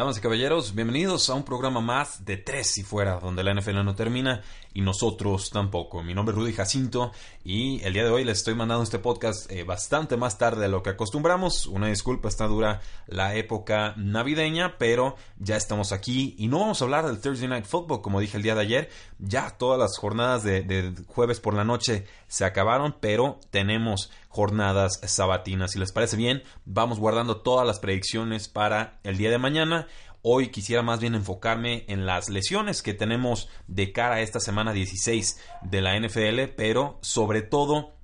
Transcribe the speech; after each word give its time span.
Damas 0.00 0.16
y 0.16 0.22
caballeros, 0.22 0.74
bienvenidos 0.74 1.28
a 1.28 1.34
un 1.34 1.42
programa 1.42 1.82
más 1.82 2.24
de 2.24 2.38
Tres 2.38 2.78
y 2.78 2.82
Fuera, 2.82 3.20
donde 3.20 3.44
la 3.44 3.52
NFL 3.52 3.84
no 3.84 3.94
termina 3.94 4.40
y 4.72 4.80
nosotros 4.80 5.50
tampoco. 5.50 6.02
Mi 6.02 6.14
nombre 6.14 6.32
es 6.32 6.38
Rudy 6.38 6.54
Jacinto 6.54 7.12
y 7.44 7.82
el 7.82 7.92
día 7.92 8.04
de 8.04 8.08
hoy 8.08 8.24
les 8.24 8.38
estoy 8.38 8.54
mandando 8.54 8.82
este 8.82 8.98
podcast 8.98 9.52
eh, 9.52 9.62
bastante 9.62 10.16
más 10.16 10.38
tarde 10.38 10.62
de 10.62 10.68
lo 10.68 10.82
que 10.82 10.88
acostumbramos. 10.88 11.66
Una 11.66 11.88
disculpa, 11.88 12.30
está 12.30 12.46
dura 12.46 12.80
la 13.08 13.34
época 13.34 13.92
navideña, 13.98 14.78
pero 14.78 15.16
ya 15.38 15.58
estamos 15.58 15.92
aquí 15.92 16.34
y 16.38 16.48
no 16.48 16.60
vamos 16.60 16.80
a 16.80 16.86
hablar 16.86 17.04
del 17.04 17.20
Thursday 17.20 17.48
Night 17.48 17.66
Football 17.66 18.00
como 18.00 18.20
dije 18.20 18.38
el 18.38 18.42
día 18.42 18.54
de 18.54 18.62
ayer. 18.62 18.90
Ya 19.18 19.50
todas 19.50 19.78
las 19.78 19.98
jornadas 19.98 20.42
de, 20.44 20.62
de 20.62 20.94
jueves 21.08 21.40
por 21.40 21.52
la 21.52 21.64
noche 21.64 22.06
se 22.30 22.44
acabaron, 22.44 22.94
pero 23.00 23.40
tenemos 23.50 24.12
jornadas 24.28 25.00
sabatinas. 25.04 25.72
Si 25.72 25.80
les 25.80 25.90
parece 25.90 26.16
bien, 26.16 26.44
vamos 26.64 27.00
guardando 27.00 27.38
todas 27.38 27.66
las 27.66 27.80
predicciones 27.80 28.48
para 28.48 29.00
el 29.02 29.18
día 29.18 29.30
de 29.30 29.38
mañana. 29.38 29.88
Hoy 30.22 30.50
quisiera 30.50 30.82
más 30.82 31.00
bien 31.00 31.16
enfocarme 31.16 31.84
en 31.88 32.06
las 32.06 32.28
lesiones 32.28 32.82
que 32.82 32.94
tenemos 32.94 33.48
de 33.66 33.90
cara 33.90 34.16
a 34.16 34.20
esta 34.20 34.38
semana 34.38 34.72
16 34.72 35.40
de 35.62 35.80
la 35.80 35.98
NFL, 35.98 36.54
pero 36.56 36.98
sobre 37.02 37.42
todo 37.42 37.94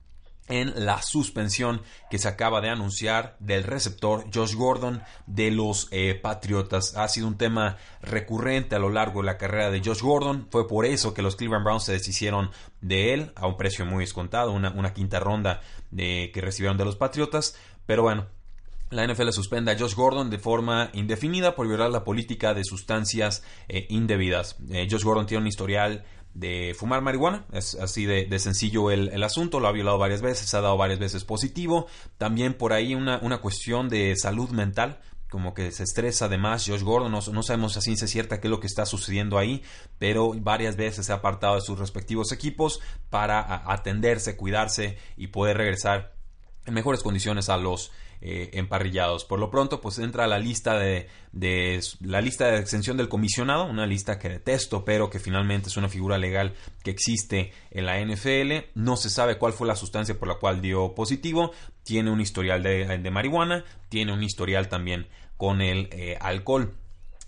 en 0.48 0.86
la 0.86 1.02
suspensión 1.02 1.82
que 2.10 2.18
se 2.18 2.28
acaba 2.28 2.60
de 2.60 2.68
anunciar 2.68 3.36
del 3.40 3.64
receptor 3.64 4.24
Josh 4.32 4.54
Gordon 4.54 5.02
de 5.26 5.50
los 5.50 5.88
eh, 5.90 6.14
Patriotas. 6.14 6.96
Ha 6.96 7.08
sido 7.08 7.26
un 7.26 7.36
tema 7.36 7.76
recurrente 8.02 8.76
a 8.76 8.78
lo 8.78 8.90
largo 8.90 9.20
de 9.20 9.26
la 9.26 9.38
carrera 9.38 9.70
de 9.70 9.82
Josh 9.84 10.02
Gordon. 10.02 10.48
Fue 10.50 10.68
por 10.68 10.86
eso 10.86 11.14
que 11.14 11.22
los 11.22 11.36
Cleveland 11.36 11.64
Browns 11.64 11.84
se 11.84 11.92
deshicieron 11.92 12.50
de 12.80 13.14
él 13.14 13.32
a 13.34 13.46
un 13.46 13.56
precio 13.56 13.84
muy 13.84 14.04
descontado, 14.04 14.52
una, 14.52 14.94
quinta 14.94 15.20
ronda 15.20 15.60
de, 15.90 16.30
que 16.32 16.40
recibieron 16.40 16.76
de 16.76 16.84
los 16.84 16.96
Patriotas. 16.96 17.56
Pero 17.86 18.02
bueno, 18.02 18.26
la 18.90 19.04
NFL 19.06 19.30
suspende 19.30 19.72
a 19.72 19.78
Josh 19.78 19.94
Gordon 19.94 20.30
de 20.30 20.38
forma 20.38 20.90
indefinida 20.92 21.56
por 21.56 21.66
violar 21.66 21.90
la 21.90 22.04
política 22.04 22.54
de 22.54 22.62
sustancias 22.62 23.42
eh, 23.68 23.86
indebidas. 23.90 24.56
Eh, 24.70 24.86
Josh 24.88 25.02
Gordon 25.02 25.26
tiene 25.26 25.42
un 25.42 25.48
historial 25.48 26.04
de 26.36 26.74
fumar 26.78 27.00
marihuana. 27.00 27.46
Es 27.52 27.74
así 27.76 28.04
de, 28.04 28.38
sencillo 28.38 28.90
el, 28.90 29.22
asunto. 29.22 29.58
Lo 29.58 29.68
ha 29.68 29.72
violado 29.72 29.98
varias 29.98 30.22
veces, 30.22 30.52
ha 30.54 30.60
dado 30.60 30.76
varias 30.76 30.98
veces 30.98 31.24
positivo. 31.24 31.86
También 32.18 32.54
por 32.54 32.72
ahí 32.72 32.94
una, 32.94 33.18
una 33.22 33.38
cuestión 33.38 33.88
de 33.88 34.14
salud 34.16 34.50
mental. 34.50 35.00
Como 35.28 35.54
que 35.54 35.72
se 35.72 35.82
estresa 35.82 36.26
además 36.26 36.64
Josh 36.66 36.82
Gordon, 36.82 37.10
no, 37.10 37.20
no 37.20 37.42
sabemos 37.42 37.76
a 37.76 37.80
ciencia 37.80 38.06
cierta 38.06 38.40
qué 38.40 38.46
es 38.46 38.50
lo 38.50 38.60
que 38.60 38.68
está 38.68 38.86
sucediendo 38.86 39.38
ahí, 39.38 39.60
pero 39.98 40.32
varias 40.36 40.76
veces 40.76 41.06
se 41.06 41.12
ha 41.12 41.16
apartado 41.16 41.56
de 41.56 41.62
sus 41.62 41.80
respectivos 41.80 42.30
equipos 42.30 42.80
para 43.10 43.68
atenderse, 43.70 44.36
cuidarse 44.36 44.98
y 45.16 45.26
poder 45.26 45.56
regresar 45.56 46.14
en 46.64 46.74
mejores 46.74 47.02
condiciones 47.02 47.48
a 47.48 47.56
los 47.56 47.90
eh, 48.20 48.50
emparrillados. 48.54 49.24
Por 49.24 49.38
lo 49.38 49.50
pronto, 49.50 49.80
pues 49.80 49.98
entra 49.98 50.26
la 50.26 50.38
lista 50.38 50.78
de, 50.78 51.08
la 52.00 52.20
lista 52.20 52.46
de 52.46 52.58
extensión 52.58 52.96
del 52.96 53.08
comisionado, 53.08 53.66
una 53.66 53.86
lista 53.86 54.18
que 54.18 54.28
detesto, 54.28 54.84
pero 54.84 55.10
que 55.10 55.18
finalmente 55.18 55.68
es 55.68 55.76
una 55.76 55.88
figura 55.88 56.16
legal 56.16 56.54
que 56.82 56.90
existe 56.90 57.52
en 57.70 57.86
la 57.86 58.00
NFL. 58.00 58.70
No 58.74 58.96
se 58.96 59.10
sabe 59.10 59.38
cuál 59.38 59.52
fue 59.52 59.66
la 59.66 59.76
sustancia 59.76 60.18
por 60.18 60.28
la 60.28 60.36
cual 60.36 60.60
dio 60.60 60.94
positivo. 60.94 61.52
Tiene 61.82 62.10
un 62.10 62.20
historial 62.20 62.62
de, 62.62 63.10
marihuana, 63.10 63.64
tiene 63.88 64.12
un 64.12 64.22
historial 64.22 64.68
también 64.68 65.08
con 65.36 65.60
el 65.60 65.88
eh, 65.92 66.16
alcohol. 66.20 66.74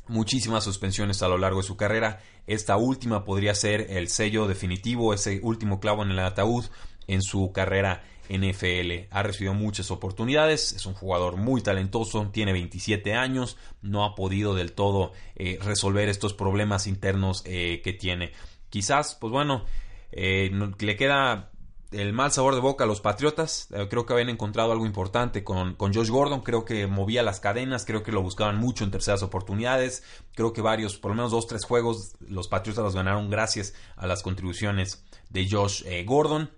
Muchísimas 0.08 0.64
suspensiones 0.64 1.22
a 1.22 1.28
lo 1.28 1.36
largo 1.36 1.60
de 1.60 1.66
su 1.66 1.76
carrera. 1.76 2.20
Esta 2.46 2.78
última 2.78 3.24
podría 3.24 3.54
ser 3.54 3.88
el 3.90 4.08
sello 4.08 4.46
definitivo, 4.48 5.12
ese 5.12 5.40
último 5.42 5.80
clavo 5.80 6.02
en 6.02 6.12
el 6.12 6.18
ataúd 6.20 6.64
en 7.08 7.22
su 7.22 7.52
carrera 7.52 8.04
NFL. 8.28 9.08
Ha 9.10 9.22
recibido 9.22 9.54
muchas 9.54 9.90
oportunidades, 9.90 10.72
es 10.72 10.86
un 10.86 10.94
jugador 10.94 11.36
muy 11.36 11.62
talentoso, 11.62 12.28
tiene 12.32 12.52
27 12.52 13.14
años, 13.14 13.56
no 13.82 14.04
ha 14.04 14.14
podido 14.14 14.54
del 14.54 14.72
todo 14.72 15.12
eh, 15.36 15.58
resolver 15.62 16.08
estos 16.08 16.34
problemas 16.34 16.86
internos 16.86 17.42
eh, 17.46 17.80
que 17.82 17.92
tiene. 17.92 18.32
Quizás, 18.70 19.14
pues 19.14 19.32
bueno, 19.32 19.64
eh, 20.12 20.50
le 20.78 20.96
queda 20.96 21.50
el 21.90 22.12
mal 22.12 22.30
sabor 22.32 22.54
de 22.54 22.60
boca 22.60 22.84
a 22.84 22.86
los 22.86 23.00
Patriotas. 23.00 23.68
creo 23.88 24.04
que 24.04 24.12
habían 24.12 24.28
encontrado 24.28 24.72
algo 24.72 24.84
importante 24.84 25.42
con, 25.42 25.74
con, 25.74 25.94
Josh 25.94 26.10
Gordon. 26.10 26.42
Creo 26.42 26.66
que 26.66 26.86
movía 26.86 27.22
las 27.22 27.40
cadenas. 27.40 27.86
Creo 27.86 28.02
que 28.02 28.12
lo 28.12 28.20
buscaban 28.20 28.58
mucho 28.58 28.84
en 28.84 28.90
terceras 28.90 29.22
oportunidades. 29.22 30.02
Creo 30.34 30.52
que 30.52 30.60
varios, 30.60 30.98
por 30.98 31.12
lo 31.12 31.14
menos 31.14 31.30
dos, 31.30 31.46
tres 31.46 31.64
juegos, 31.64 32.14
los 32.20 32.46
Patriotas 32.46 32.84
los 32.84 32.94
ganaron 32.94 33.30
gracias 33.30 33.72
a 33.96 34.06
las 34.06 34.22
contribuciones 34.22 35.02
de 35.30 35.48
Josh 35.50 35.82
Gordon 36.04 36.50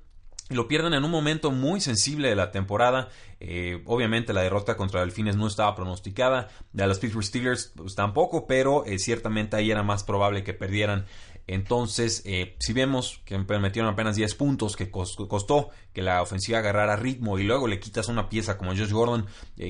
lo 0.54 0.68
pierden 0.68 0.94
en 0.94 1.04
un 1.04 1.10
momento 1.10 1.50
muy 1.50 1.80
sensible 1.80 2.28
de 2.28 2.34
la 2.34 2.50
temporada. 2.50 3.08
Eh, 3.38 3.82
obviamente 3.86 4.32
la 4.32 4.42
derrota 4.42 4.76
contra 4.76 5.00
Delfines 5.00 5.36
no 5.36 5.46
estaba 5.46 5.74
pronosticada. 5.74 6.48
De 6.72 6.86
los 6.86 6.98
Pittsburgh 6.98 7.24
Steelers 7.24 7.72
pues, 7.76 7.94
tampoco, 7.94 8.46
pero 8.46 8.84
eh, 8.84 8.98
ciertamente 8.98 9.56
ahí 9.56 9.70
era 9.70 9.82
más 9.82 10.04
probable 10.04 10.42
que 10.44 10.52
perdieran. 10.52 11.06
Entonces, 11.46 12.22
eh, 12.26 12.56
si 12.60 12.72
vemos 12.72 13.22
que 13.24 13.38
metieron 13.38 13.92
apenas 13.92 14.14
10 14.16 14.34
puntos, 14.34 14.76
que 14.76 14.90
costó 14.90 15.70
que 15.92 16.02
la 16.02 16.22
ofensiva 16.22 16.58
agarrara 16.58 16.96
ritmo 16.96 17.38
y 17.38 17.44
luego 17.44 17.66
le 17.66 17.80
quitas 17.80 18.08
una 18.08 18.28
pieza 18.28 18.56
como 18.56 18.70
Josh 18.70 18.92
Gordon, 18.92 19.26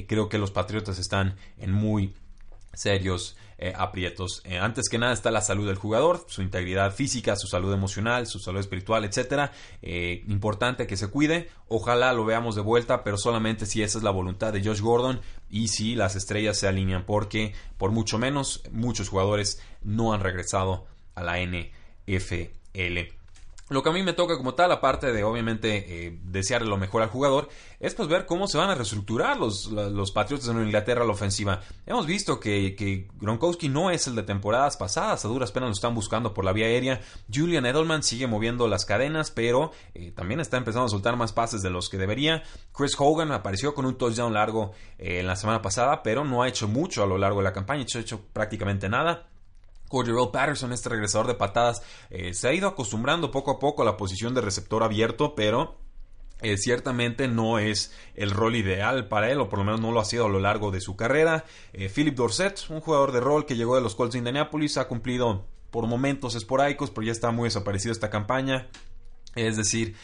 creo 0.07 0.29
que 0.29 0.37
los 0.37 0.51
Patriotas 0.51 0.99
están 0.99 1.37
en 1.57 1.73
muy 1.73 2.15
serios 2.73 3.37
eh, 3.63 3.75
aprietos. 3.77 4.41
Eh, 4.45 4.59
antes 4.59 4.89
que 4.89 4.97
nada 4.97 5.13
está 5.13 5.31
la 5.31 5.43
salud 5.43 5.67
del 5.67 5.77
jugador, 5.77 6.25
su 6.29 6.41
integridad 6.41 6.95
física, 6.95 7.37
su 7.37 7.47
salud 7.47 7.75
emocional, 7.75 8.27
su 8.27 8.39
salud 8.39 8.59
espiritual, 8.59 9.05
etcétera. 9.05 9.53
Eh, 9.83 10.25
importante 10.29 10.87
que 10.87 10.97
se 10.97 11.09
cuide. 11.09 11.51
Ojalá 11.69 12.15
lo 12.15 12.25
veamos 12.25 12.55
de 12.55 12.63
vuelta, 12.63 13.05
pero 13.05 13.19
solamente 13.19 13.67
si 13.67 13.83
esa 13.83 13.99
es 13.99 14.05
la 14.05 14.13
voluntad 14.13 14.55
de 14.55 14.65
Josh 14.65 14.81
Gordon 14.81 15.21
y 15.51 15.69
si 15.69 15.95
las 15.95 16.17
estrellas 16.17 16.57
se 16.59 16.69
alinean, 16.69 17.05
porque 17.05 17.53
por 17.77 17.91
mucho 17.91 18.17
menos 18.19 18.63
muchos 18.73 19.11
jugadores 19.11 19.61
no 19.83 20.15
han 20.15 20.21
regresado 20.21 20.87
a 21.15 21.23
la 21.23 21.39
NFL. 21.43 23.20
Lo 23.71 23.85
que 23.85 23.89
a 23.89 23.93
mí 23.93 24.03
me 24.03 24.15
toca 24.15 24.37
como 24.37 24.55
tal, 24.55 24.73
aparte 24.73 25.13
de 25.13 25.23
obviamente 25.23 26.07
eh, 26.09 26.19
desearle 26.25 26.69
lo 26.69 26.77
mejor 26.77 27.03
al 27.03 27.09
jugador, 27.09 27.49
es 27.79 27.95
pues 27.95 28.09
ver 28.09 28.27
cómo 28.27 28.49
se 28.49 28.59
van 28.59 28.69
a 28.69 28.75
reestructurar 28.75 29.39
los, 29.39 29.67
los 29.71 30.11
Patriotas 30.11 30.49
en 30.49 30.61
Inglaterra 30.61 31.05
a 31.05 31.07
la 31.07 31.13
ofensiva. 31.13 31.61
Hemos 31.87 32.05
visto 32.05 32.41
que, 32.41 32.75
que, 32.75 33.07
Gronkowski 33.21 33.69
no 33.69 33.93
es 33.93 34.09
el 34.09 34.17
de 34.17 34.25
temporadas 34.25 34.77
pasadas, 34.77 35.25
a 35.25 35.29
duras 35.29 35.53
penas 35.53 35.69
lo 35.69 35.73
están 35.75 35.95
buscando 35.95 36.35
por 36.35 36.45
la 36.45 36.53
vía 36.53 36.67
aérea. 36.67 37.01
Julian 37.33 37.65
Edelman 37.65 38.03
sigue 38.03 38.27
moviendo 38.27 38.67
las 38.67 38.85
cadenas, 38.85 39.31
pero 39.31 39.71
eh, 39.95 40.11
también 40.11 40.41
está 40.41 40.57
empezando 40.57 40.87
a 40.87 40.91
soltar 40.91 41.17
más 41.17 41.33
pases 41.33 41.63
de 41.63 41.71
los 41.71 41.89
que 41.89 41.97
debería. 41.97 42.43
Chris 42.73 42.97
Hogan 42.99 43.31
apareció 43.31 43.73
con 43.73 43.87
un 43.87 43.97
touchdown 43.97 44.35
largo 44.35 44.73
eh, 44.99 45.21
en 45.21 45.29
la 45.29 45.37
semana 45.37 45.63
pasada, 45.63 46.03
pero 46.03 46.25
no 46.25 46.43
ha 46.43 46.49
hecho 46.49 46.67
mucho 46.67 47.05
a 47.05 47.07
lo 47.07 47.19
largo 47.19 47.39
de 47.39 47.45
la 47.45 47.53
campaña, 47.53 47.87
ha 47.95 47.99
hecho 48.01 48.21
prácticamente 48.33 48.89
nada. 48.89 49.29
Cordero 49.91 50.31
Patterson, 50.31 50.73
este 50.73 50.89
regresador 50.89 51.27
de 51.27 51.35
patadas, 51.35 51.83
eh, 52.11 52.33
se 52.33 52.49
ha 52.49 52.55
ido 52.55 52.69
acostumbrando 52.69 53.33
poco 53.33 53.51
a 53.51 53.59
poco 53.59 53.83
a 53.83 53.85
la 53.85 53.97
posición 53.97 54.35
de 54.35 54.41
receptor 54.41 54.85
abierto, 54.85 55.35
pero 55.35 55.79
eh, 56.43 56.57
ciertamente 56.59 57.27
no 57.27 57.59
es 57.59 57.93
el 58.15 58.31
rol 58.31 58.55
ideal 58.55 59.09
para 59.09 59.33
él, 59.33 59.41
o 59.41 59.49
por 59.49 59.59
lo 59.59 59.65
menos 59.65 59.81
no 59.81 59.91
lo 59.91 59.99
ha 59.99 60.05
sido 60.05 60.27
a 60.27 60.29
lo 60.29 60.39
largo 60.39 60.71
de 60.71 60.81
su 60.81 60.95
carrera. 60.95 61.45
Eh, 61.73 61.89
Philip 61.89 62.15
Dorset, 62.15 62.67
un 62.71 62.81
jugador 62.81 63.11
de 63.11 63.19
rol 63.19 63.47
que 63.47 63.57
llegó 63.57 63.75
de 63.75 63.83
los 63.83 63.97
Colts 63.97 64.13
de 64.13 64.19
Indianapolis, 64.19 64.79
ha 64.79 64.87
cumplido 64.87 65.45
por 65.73 65.89
momentos 65.89 66.37
esporádicos, 66.37 66.93
pero 66.93 67.07
ya 67.07 67.13
está 67.13 67.33
muy 67.33 67.49
desaparecido 67.49 67.91
esta 67.91 68.11
campaña. 68.11 68.69
Es 69.35 69.57
decir, 69.57 69.95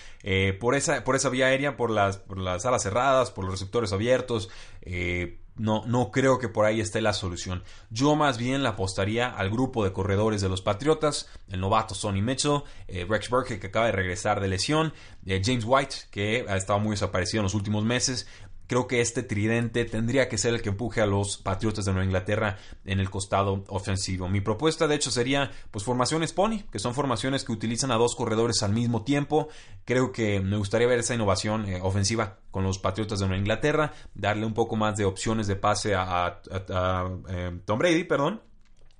por, 0.60 0.76
esa, 0.76 1.02
por 1.02 1.16
esa 1.16 1.28
vía 1.30 1.46
aérea, 1.46 1.76
por 1.76 1.90
las, 1.90 2.18
por 2.18 2.38
las 2.38 2.64
alas 2.64 2.84
cerradas, 2.84 3.32
por 3.32 3.44
los 3.44 3.54
receptores 3.54 3.92
abiertos, 3.92 4.50
no, 5.56 5.84
no 5.86 6.10
creo 6.10 6.38
que 6.38 6.48
por 6.48 6.64
ahí 6.64 6.80
esté 6.80 7.00
la 7.00 7.12
solución. 7.12 7.62
Yo 7.90 8.14
más 8.14 8.38
bien 8.38 8.62
la 8.62 8.70
apostaría 8.70 9.28
al 9.28 9.50
grupo 9.50 9.84
de 9.84 9.92
corredores 9.92 10.40
de 10.40 10.48
los 10.48 10.62
Patriotas, 10.62 11.28
el 11.48 11.60
novato 11.60 11.94
Sonny 11.94 12.22
Mitchell, 12.22 12.62
eh, 12.88 13.06
Rex 13.08 13.30
Burke 13.30 13.58
que 13.58 13.68
acaba 13.68 13.86
de 13.86 13.92
regresar 13.92 14.40
de 14.40 14.48
lesión, 14.48 14.92
eh, 15.24 15.40
James 15.44 15.64
White 15.66 15.96
que 16.10 16.44
ha 16.48 16.56
estado 16.56 16.78
muy 16.78 16.92
desaparecido 16.92 17.40
en 17.40 17.44
los 17.44 17.54
últimos 17.54 17.84
meses 17.84 18.26
Creo 18.66 18.86
que 18.86 19.00
este 19.00 19.22
tridente 19.22 19.84
tendría 19.84 20.28
que 20.28 20.38
ser 20.38 20.54
el 20.54 20.62
que 20.62 20.70
empuje 20.70 21.00
a 21.00 21.06
los 21.06 21.36
Patriotas 21.38 21.84
de 21.84 21.92
Nueva 21.92 22.06
Inglaterra 22.06 22.58
en 22.84 23.00
el 23.00 23.10
costado 23.10 23.64
ofensivo. 23.68 24.28
Mi 24.28 24.40
propuesta, 24.40 24.86
de 24.88 24.96
hecho, 24.96 25.10
sería 25.10 25.50
pues 25.70 25.84
formaciones 25.84 26.32
Pony, 26.32 26.62
que 26.70 26.78
son 26.78 26.94
formaciones 26.94 27.44
que 27.44 27.52
utilizan 27.52 27.90
a 27.90 27.96
dos 27.96 28.16
corredores 28.16 28.62
al 28.62 28.72
mismo 28.72 29.04
tiempo. 29.04 29.48
Creo 29.84 30.12
que 30.12 30.40
me 30.40 30.56
gustaría 30.56 30.88
ver 30.88 30.98
esa 30.98 31.14
innovación 31.14 31.68
eh, 31.68 31.80
ofensiva 31.82 32.38
con 32.50 32.64
los 32.64 32.78
Patriotas 32.78 33.20
de 33.20 33.26
Nueva 33.26 33.38
Inglaterra, 33.38 33.92
darle 34.14 34.46
un 34.46 34.54
poco 34.54 34.76
más 34.76 34.96
de 34.96 35.04
opciones 35.04 35.46
de 35.46 35.56
pase 35.56 35.94
a, 35.94 36.40
eh, 37.28 37.60
Tom 37.64 37.78
Brady, 37.78 38.04
perdón. 38.04 38.40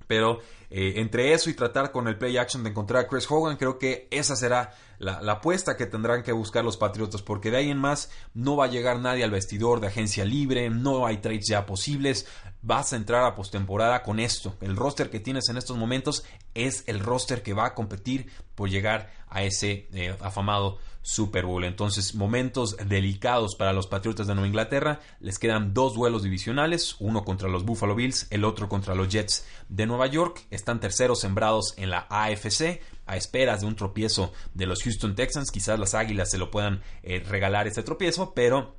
Pero 0.06 0.40
eh, 0.70 0.94
entre 0.96 1.32
eso 1.32 1.50
y 1.50 1.54
tratar 1.54 1.92
con 1.92 2.08
el 2.08 2.18
play 2.18 2.36
action 2.36 2.62
de 2.62 2.70
encontrar 2.70 3.04
a 3.04 3.08
Chris 3.08 3.30
Hogan, 3.30 3.56
creo 3.56 3.78
que 3.78 4.08
esa 4.10 4.34
será 4.36 4.74
la, 4.98 5.18
apuesta 5.30 5.76
que 5.76 5.86
tendrán 5.86 6.22
que 6.22 6.32
buscar 6.32 6.64
los 6.64 6.76
Patriotas, 6.76 7.22
porque 7.22 7.50
de 7.50 7.58
ahí 7.58 7.70
en 7.70 7.78
más 7.78 8.10
no 8.34 8.56
va 8.56 8.64
a 8.64 8.68
llegar 8.68 8.98
nadie 8.98 9.24
al 9.24 9.30
vestidor 9.30 9.80
de 9.80 9.88
agencia 9.88 10.24
libre, 10.24 10.70
no 10.70 11.06
hay 11.06 11.18
trades 11.18 11.46
ya 11.48 11.66
posibles, 11.66 12.26
vas 12.62 12.92
a 12.92 12.96
entrar 12.96 13.24
a 13.24 13.34
postemporada 13.34 14.02
con 14.02 14.18
esto. 14.18 14.56
El 14.60 14.76
roster 14.76 15.10
que 15.10 15.20
tienes 15.20 15.48
en 15.48 15.56
estos 15.56 15.76
momentos 15.76 16.24
es 16.54 16.84
el 16.86 17.00
roster 17.00 17.42
que 17.42 17.54
va 17.54 17.66
a 17.66 17.74
competir 17.74 18.30
por 18.54 18.68
llegar 18.68 19.12
a 19.28 19.42
ese 19.42 19.88
eh, 19.92 20.16
afamado 20.20 20.78
Super 21.06 21.46
Bowl. 21.46 21.62
Entonces, 21.62 22.16
momentos 22.16 22.76
delicados 22.84 23.54
para 23.54 23.72
los 23.72 23.86
Patriotas 23.86 24.26
de 24.26 24.34
Nueva 24.34 24.48
Inglaterra. 24.48 24.98
Les 25.20 25.38
quedan 25.38 25.72
dos 25.72 25.94
duelos 25.94 26.24
divisionales, 26.24 26.96
uno 26.98 27.24
contra 27.24 27.48
los 27.48 27.64
Buffalo 27.64 27.94
Bills, 27.94 28.26
el 28.30 28.44
otro 28.44 28.68
contra 28.68 28.96
los 28.96 29.08
Jets 29.08 29.46
de 29.68 29.86
Nueva 29.86 30.08
York. 30.08 30.44
Están 30.50 30.80
terceros 30.80 31.20
sembrados 31.20 31.74
en 31.76 31.90
la 31.90 32.08
AFC 32.10 32.82
a 33.06 33.16
esperas 33.16 33.60
de 33.60 33.68
un 33.68 33.76
tropiezo 33.76 34.32
de 34.52 34.66
los 34.66 34.82
Houston 34.82 35.14
Texans. 35.14 35.52
Quizás 35.52 35.78
las 35.78 35.94
Águilas 35.94 36.28
se 36.28 36.38
lo 36.38 36.50
puedan 36.50 36.82
eh, 37.04 37.20
regalar 37.20 37.68
ese 37.68 37.84
tropiezo, 37.84 38.34
pero 38.34 38.74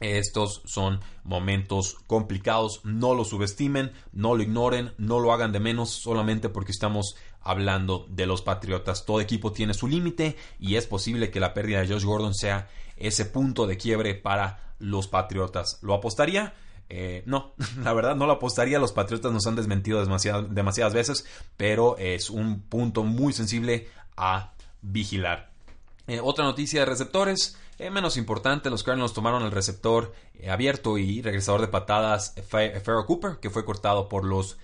estos 0.00 0.62
son 0.64 1.00
momentos 1.24 1.98
complicados, 2.06 2.80
no 2.84 3.14
lo 3.14 3.24
subestimen, 3.24 3.92
no 4.12 4.34
lo 4.34 4.42
ignoren, 4.42 4.92
no 4.98 5.20
lo 5.20 5.32
hagan 5.32 5.52
de 5.52 5.60
menos 5.60 5.90
solamente 5.90 6.48
porque 6.48 6.72
estamos 6.72 7.16
hablando 7.42 8.06
de 8.08 8.26
los 8.26 8.42
Patriotas. 8.42 9.04
Todo 9.04 9.20
equipo 9.20 9.52
tiene 9.52 9.74
su 9.74 9.86
límite 9.88 10.36
y 10.58 10.76
es 10.76 10.86
posible 10.86 11.30
que 11.30 11.40
la 11.40 11.54
pérdida 11.54 11.80
de 11.80 11.88
Josh 11.88 12.04
Gordon 12.04 12.34
sea 12.34 12.68
ese 12.96 13.24
punto 13.24 13.66
de 13.66 13.76
quiebre 13.76 14.14
para 14.14 14.74
los 14.78 15.08
Patriotas. 15.08 15.78
¿Lo 15.82 15.94
apostaría? 15.94 16.54
Eh, 16.88 17.22
no, 17.26 17.54
la 17.82 17.92
verdad 17.92 18.16
no 18.16 18.26
lo 18.26 18.32
apostaría. 18.32 18.78
Los 18.78 18.92
Patriotas 18.92 19.32
nos 19.32 19.46
han 19.46 19.56
desmentido 19.56 20.04
demasiadas 20.04 20.94
veces, 20.94 21.24
pero 21.56 21.96
es 21.98 22.30
un 22.30 22.62
punto 22.62 23.04
muy 23.04 23.32
sensible 23.32 23.88
a 24.16 24.52
vigilar. 24.82 25.50
Eh, 26.06 26.20
otra 26.22 26.44
noticia 26.44 26.80
de 26.80 26.86
receptores. 26.86 27.56
Eh, 27.80 27.90
menos 27.90 28.16
importante, 28.16 28.68
los 28.68 28.82
Cardinals 28.82 29.14
tomaron 29.14 29.42
el 29.42 29.50
receptor 29.50 30.12
abierto 30.48 30.98
y 30.98 31.22
regresador 31.22 31.62
de 31.62 31.68
patadas 31.68 32.34
Pharaoh 32.48 33.06
Cooper, 33.06 33.38
que 33.40 33.48
fue 33.48 33.64
cortado 33.64 34.08
por 34.08 34.24
los 34.24 34.58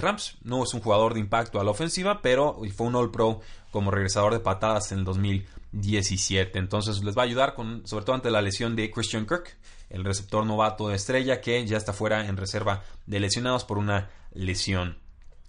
Rams. 0.00 0.36
No 0.42 0.62
es 0.64 0.74
un 0.74 0.80
jugador 0.80 1.14
de 1.14 1.20
impacto 1.20 1.58
a 1.58 1.64
la 1.64 1.70
ofensiva, 1.70 2.20
pero 2.20 2.60
fue 2.76 2.88
un 2.88 2.96
All 2.96 3.10
Pro 3.10 3.40
como 3.70 3.90
regresador 3.90 4.34
de 4.34 4.40
patadas 4.40 4.92
en 4.92 4.98
el 4.98 5.04
2017. 5.04 6.58
Entonces 6.58 7.02
les 7.02 7.16
va 7.16 7.22
a 7.22 7.24
ayudar, 7.24 7.54
con, 7.54 7.86
sobre 7.86 8.04
todo 8.04 8.16
ante 8.16 8.30
la 8.30 8.42
lesión 8.42 8.76
de 8.76 8.90
Christian 8.90 9.26
Kirk 9.26 9.56
el 9.90 10.04
receptor 10.04 10.46
novato 10.46 10.88
de 10.88 10.96
estrella 10.96 11.40
que 11.40 11.66
ya 11.66 11.76
está 11.76 11.92
fuera 11.92 12.26
en 12.26 12.36
reserva 12.36 12.84
de 13.06 13.20
lesionados 13.20 13.64
por 13.64 13.76
una 13.76 14.08
lesión 14.32 14.96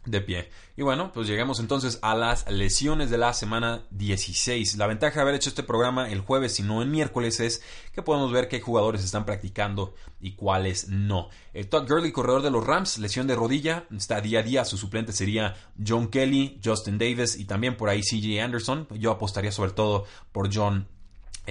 de 0.06 0.22
pie. 0.22 0.50
Y 0.76 0.82
bueno, 0.82 1.12
pues 1.14 1.28
llegamos 1.28 1.60
entonces 1.60 2.00
a 2.02 2.16
las 2.16 2.50
lesiones 2.50 3.10
de 3.10 3.18
la 3.18 3.34
semana 3.34 3.84
16. 3.92 4.78
La 4.78 4.88
ventaja 4.88 5.16
de 5.16 5.22
haber 5.22 5.36
hecho 5.36 5.50
este 5.50 5.64
programa 5.64 6.10
el 6.10 6.22
jueves 6.22 6.60
y 6.60 6.64
no 6.64 6.82
el 6.82 6.90
miércoles 6.90 7.40
es 7.40 7.62
que 7.94 8.02
podemos 8.02 8.32
ver 8.32 8.48
qué 8.48 8.62
jugadores 8.62 9.04
están 9.04 9.26
practicando 9.26 9.94
y 10.20 10.34
cuáles 10.34 10.88
no. 10.88 11.30
El 11.54 11.68
Todd 11.68 11.88
Gurley, 11.88 12.12
corredor 12.12 12.42
de 12.42 12.52
los 12.52 12.66
Rams, 12.66 12.98
lesión 12.98 13.28
de 13.28 13.36
rodilla, 13.36 13.86
está 13.96 14.22
día 14.22 14.40
a 14.40 14.44
día. 14.44 14.66
Su 14.66 14.78
suplente 14.78 15.12
sería 15.12 15.56
John 15.86 16.08
Kelly, 16.08 16.60
Justin 16.64 16.98
Davis 16.98 17.38
y 17.38 17.46
también 17.46 17.78
por 17.78 17.90
ahí 17.90 18.02
CJ 18.02 18.42
Anderson. 18.42 18.88
Yo 18.98 19.12
apostaría 19.12 19.52
sobre 19.52 19.72
todo 19.72 20.06
por 20.32 20.54
John 20.54 20.88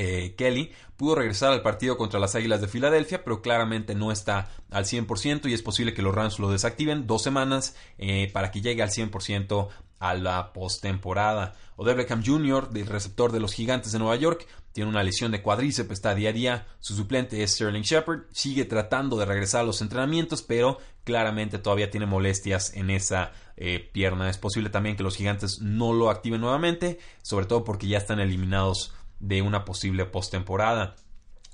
eh, 0.03 0.35
Kelly 0.35 0.73
pudo 0.97 1.17
regresar 1.17 1.53
al 1.53 1.61
partido 1.61 1.99
contra 1.99 2.19
las 2.19 2.35
Águilas 2.35 2.63
de 2.63 2.69
Filadelfia, 2.69 3.23
pero 3.23 3.43
claramente 3.43 3.95
no 3.95 4.11
está 4.11 4.51
al 4.71 4.87
100% 4.87 5.51
y 5.51 5.53
es 5.53 5.63
posible 5.63 5.93
que 5.93 6.01
los 6.01 6.15
Rams 6.15 6.39
lo 6.39 6.51
desactiven 6.51 7.07
dos 7.07 7.23
semanas 7.23 7.77
eh, 7.99 8.31
para 8.33 8.51
que 8.51 8.63
llegue 8.63 8.83
al 8.83 8.89
100% 8.89 9.69
a 9.99 10.15
la 10.15 10.55
postemporada. 10.55 11.55
Odell 11.77 11.97
Beckham 11.97 12.25
Jr., 12.25 12.71
del 12.71 12.87
receptor 12.87 13.31
de 13.31 13.41
los 13.41 13.53
Gigantes 13.53 13.93
de 13.93 13.99
Nueva 13.99 14.17
York, 14.17 14.47
tiene 14.73 14.89
una 14.89 15.03
lesión 15.03 15.33
de 15.33 15.43
cuádriceps, 15.43 15.91
está 15.91 16.15
día 16.15 16.31
a 16.31 16.33
día. 16.33 16.67
Su 16.79 16.95
suplente 16.95 17.43
es 17.43 17.53
Sterling 17.53 17.83
Shepard, 17.83 18.23
sigue 18.31 18.65
tratando 18.65 19.19
de 19.19 19.27
regresar 19.27 19.61
a 19.61 19.65
los 19.65 19.83
entrenamientos, 19.83 20.41
pero 20.41 20.79
claramente 21.05 21.59
todavía 21.59 21.91
tiene 21.91 22.07
molestias 22.07 22.73
en 22.75 22.89
esa 22.89 23.33
eh, 23.59 23.91
pierna. 23.93 24.31
Es 24.31 24.39
posible 24.39 24.71
también 24.71 24.97
que 24.97 25.03
los 25.03 25.17
Gigantes 25.17 25.61
no 25.61 25.93
lo 25.93 26.09
activen 26.09 26.41
nuevamente, 26.41 26.99
sobre 27.21 27.45
todo 27.45 27.65
porque 27.65 27.87
ya 27.87 27.99
están 27.99 28.21
eliminados 28.21 28.95
de 29.21 29.43
una 29.43 29.65
posible 29.65 30.07
postemporada. 30.07 30.97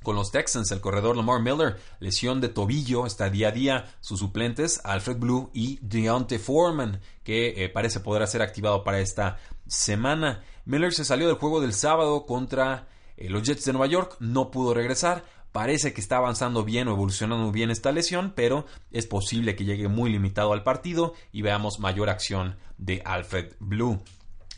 Con 0.03 0.15
los 0.15 0.31
Texans, 0.31 0.71
el 0.71 0.81
corredor 0.81 1.17
Lamar 1.17 1.43
Miller, 1.43 1.81
lesión 1.99 2.41
de 2.41 2.49
tobillo, 2.49 3.07
está 3.07 3.29
día 3.29 3.49
a 3.49 3.53
día. 3.53 3.97
Sus 4.01 4.21
suplentes, 4.21 4.81
Alfred 4.85 5.17
Blue 5.17 5.51
y 5.53 5.81
Deontay 5.83 6.39
Foreman, 6.39 7.01
que 7.25 7.65
eh, 7.65 7.69
parece 7.69 7.99
poder 7.99 8.25
ser 8.29 8.41
activado 8.41 8.85
para 8.85 9.01
esta 9.01 9.39
semana. 9.67 10.45
Miller 10.65 10.93
se 10.93 11.05
salió 11.05 11.27
del 11.27 11.39
juego 11.39 11.61
del 11.61 11.73
sábado 11.73 12.25
contra 12.25 12.87
eh, 13.17 13.29
los 13.29 13.43
Jets 13.43 13.65
de 13.65 13.73
Nueva 13.73 13.89
York, 13.89 14.17
no 14.21 14.53
pudo 14.53 14.75
regresar. 14.75 15.25
Parece 15.51 15.93
que 15.93 16.01
está 16.01 16.19
avanzando 16.19 16.65
bien 16.65 16.87
o 16.87 16.93
evolucionando 16.93 17.51
bien 17.51 17.71
esta 17.71 17.91
lesión, 17.91 18.33
pero 18.37 18.67
es 18.93 19.07
posible 19.07 19.57
que 19.57 19.65
llegue 19.65 19.89
muy 19.89 20.11
limitado 20.11 20.53
al 20.53 20.63
partido 20.63 21.15
y 21.33 21.43
veamos 21.43 21.81
mayor 21.81 22.11
acción 22.11 22.59
de 22.79 23.03
Alfred 23.05 23.55
Blue. 23.59 24.03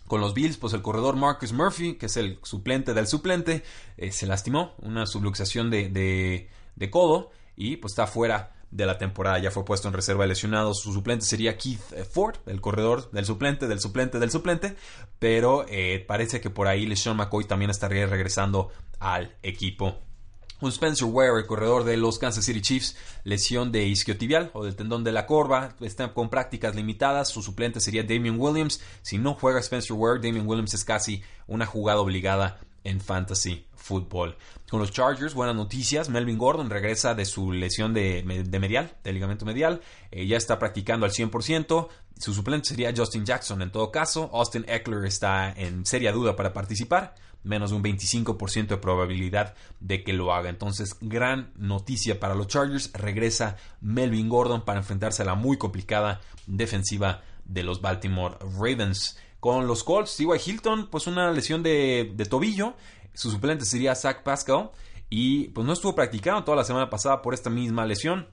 Con 0.09 0.21
los 0.21 0.35
Bills, 0.35 0.57
pues 0.57 0.73
el 0.73 0.83
corredor 0.83 1.17
Marcus 1.17 1.53
Murphy, 1.53 1.95
que 1.95 2.07
es 2.07 2.17
el 2.17 2.39
suplente 2.43 2.95
del 2.95 3.07
suplente, 3.07 3.63
eh, 3.97 4.11
se 4.11 4.27
lastimó, 4.27 4.75
una 4.79 5.07
subluxación 5.07 5.71
de, 5.71 6.49
de, 6.75 6.91
codo 6.91 7.31
y 7.57 7.77
pues 7.77 7.93
está 7.93 8.07
fuera 8.07 8.55
de 8.71 8.87
la 8.87 8.97
temporada. 8.97 9.39
Ya 9.39 9.51
fue 9.51 9.67
puesto 9.67 9.87
en 9.87 9.95
reserva 9.95 10.25
de 10.25 10.29
lesionados. 10.29 10.81
Su 10.81 10.93
suplente 10.93 11.27
sería 11.27 11.59
Keith 11.59 11.81
eh, 11.93 12.05
Ford, 12.05 12.37
el 12.47 12.61
corredor 12.61 13.11
del 13.11 13.27
suplente, 13.27 13.69
del 13.69 13.81
suplente, 13.81 14.19
del 14.19 14.31
suplente. 14.31 14.77
Pero 15.19 15.67
eh, 15.69 16.03
parece 16.09 16.41
que 16.41 16.51
por 16.51 16.69
ahí 16.69 16.87
LeSean 16.87 17.17
McCoy 17.17 17.45
también 17.45 17.71
estaría 17.71 18.07
regresando 18.07 18.71
al 18.99 19.37
equipo. 19.43 19.99
Un 20.61 20.71
Spencer 20.71 21.07
Ware, 21.07 21.39
el 21.39 21.47
corredor 21.47 21.85
de 21.85 21.97
los 21.97 22.19
Kansas 22.19 22.45
City 22.45 22.61
Chiefs, 22.61 22.97
lesión 23.23 23.71
de 23.71 23.85
isquiotibial 23.87 24.51
o 24.55 24.65
del 24.65 24.75
tendón 24.75 25.05
de 25.05 25.13
la 25.13 25.25
corva, 25.25 25.77
está 25.81 26.13
con 26.13 26.31
prácticas 26.31 26.75
limitadas. 26.75 27.29
Su 27.29 27.43
suplente 27.43 27.81
sería 27.81 28.03
Damian 28.03 28.41
Williams. 28.41 28.81
Si 29.03 29.19
no 29.19 29.35
juega 29.35 29.61
Spencer 29.61 29.93
Ware, 29.93 30.21
Damian 30.21 30.49
Williams 30.49 30.75
es 30.75 30.85
casi 30.85 31.23
una 31.47 31.65
jugada 31.65 32.01
obligada 32.01 32.59
en 32.83 33.01
fantasy 33.01 33.67
football. 33.77 34.37
Con 34.69 34.81
los 34.81 34.91
Chargers, 34.91 35.35
buenas 35.35 35.55
noticias. 35.55 36.09
Melvin 36.09 36.39
Gordon 36.39 36.71
regresa 36.71 37.15
de 37.15 37.25
su 37.25 37.53
lesión 37.53 37.95
de, 37.95 38.23
medial, 38.25 38.97
de 39.05 39.13
ligamento 39.13 39.47
medial. 39.47 39.81
Eh, 40.11 40.27
ya 40.27 40.37
está 40.37 40.59
practicando 40.59 41.07
al 41.07 41.13
100%. 41.13 41.89
Su 42.19 42.35
suplente 42.35 42.69
sería 42.69 42.93
Justin 42.95 43.25
Jackson. 43.25 43.63
En 43.63 43.71
todo 43.71 43.93
caso, 43.93 44.29
Austin 44.33 44.65
Eckler 44.69 45.05
está 45.05 45.53
en 45.53 45.87
seria 45.87 46.11
duda 46.13 46.35
para 46.35 46.53
participar 46.53 47.15
menos 47.45 47.71
de 47.71 47.77
un 47.77 47.83
25% 47.83 48.69
de 48.69 48.77
probabilidad 48.77 49.55
de 49.81 50.03
que 50.05 50.13
lo 50.13 50.33
haga. 50.33 50.49
Entonces, 50.49 50.97
gran 51.01 51.53
noticia 51.57 52.21
para 52.21 52.35
los 52.35 52.49
Chargers. 52.49 52.93
Regresa 52.93 53.57
Melvin 53.81 54.29
Gordon 54.29 54.65
para 54.65 54.81
enfrentarse 54.81 55.23
a 55.23 55.27
la 55.27 55.35
muy 55.35 55.57
complicada 55.57 56.21
defensiva 56.47 57.23
de 57.45 57.63
los 57.63 57.81
Baltimore 57.81 58.37
Ravens. 58.41 59.19
Con 59.41 59.67
los 59.67 59.85
Colts, 59.85 60.17
T.Y. 60.17 60.51
Hilton, 60.51 60.89
pues 60.91 61.07
una 61.07 61.31
lesión 61.31 61.63
de, 61.63 62.13
tobillo. 62.29 62.75
Su 63.15 63.31
suplente 63.31 63.65
sería 63.65 63.95
Zach 63.95 64.23
Pascal. 64.23 64.71
Y 65.11 65.49
pues 65.49 65.67
no 65.67 65.73
estuvo 65.73 65.95
practicando 65.95 66.45
toda 66.45 66.57
la 66.59 66.65
semana 66.65 66.91
pasada 66.91 67.23
por 67.23 67.35
esta 67.35 67.49
misma 67.49 67.87
lesión. 67.87 68.29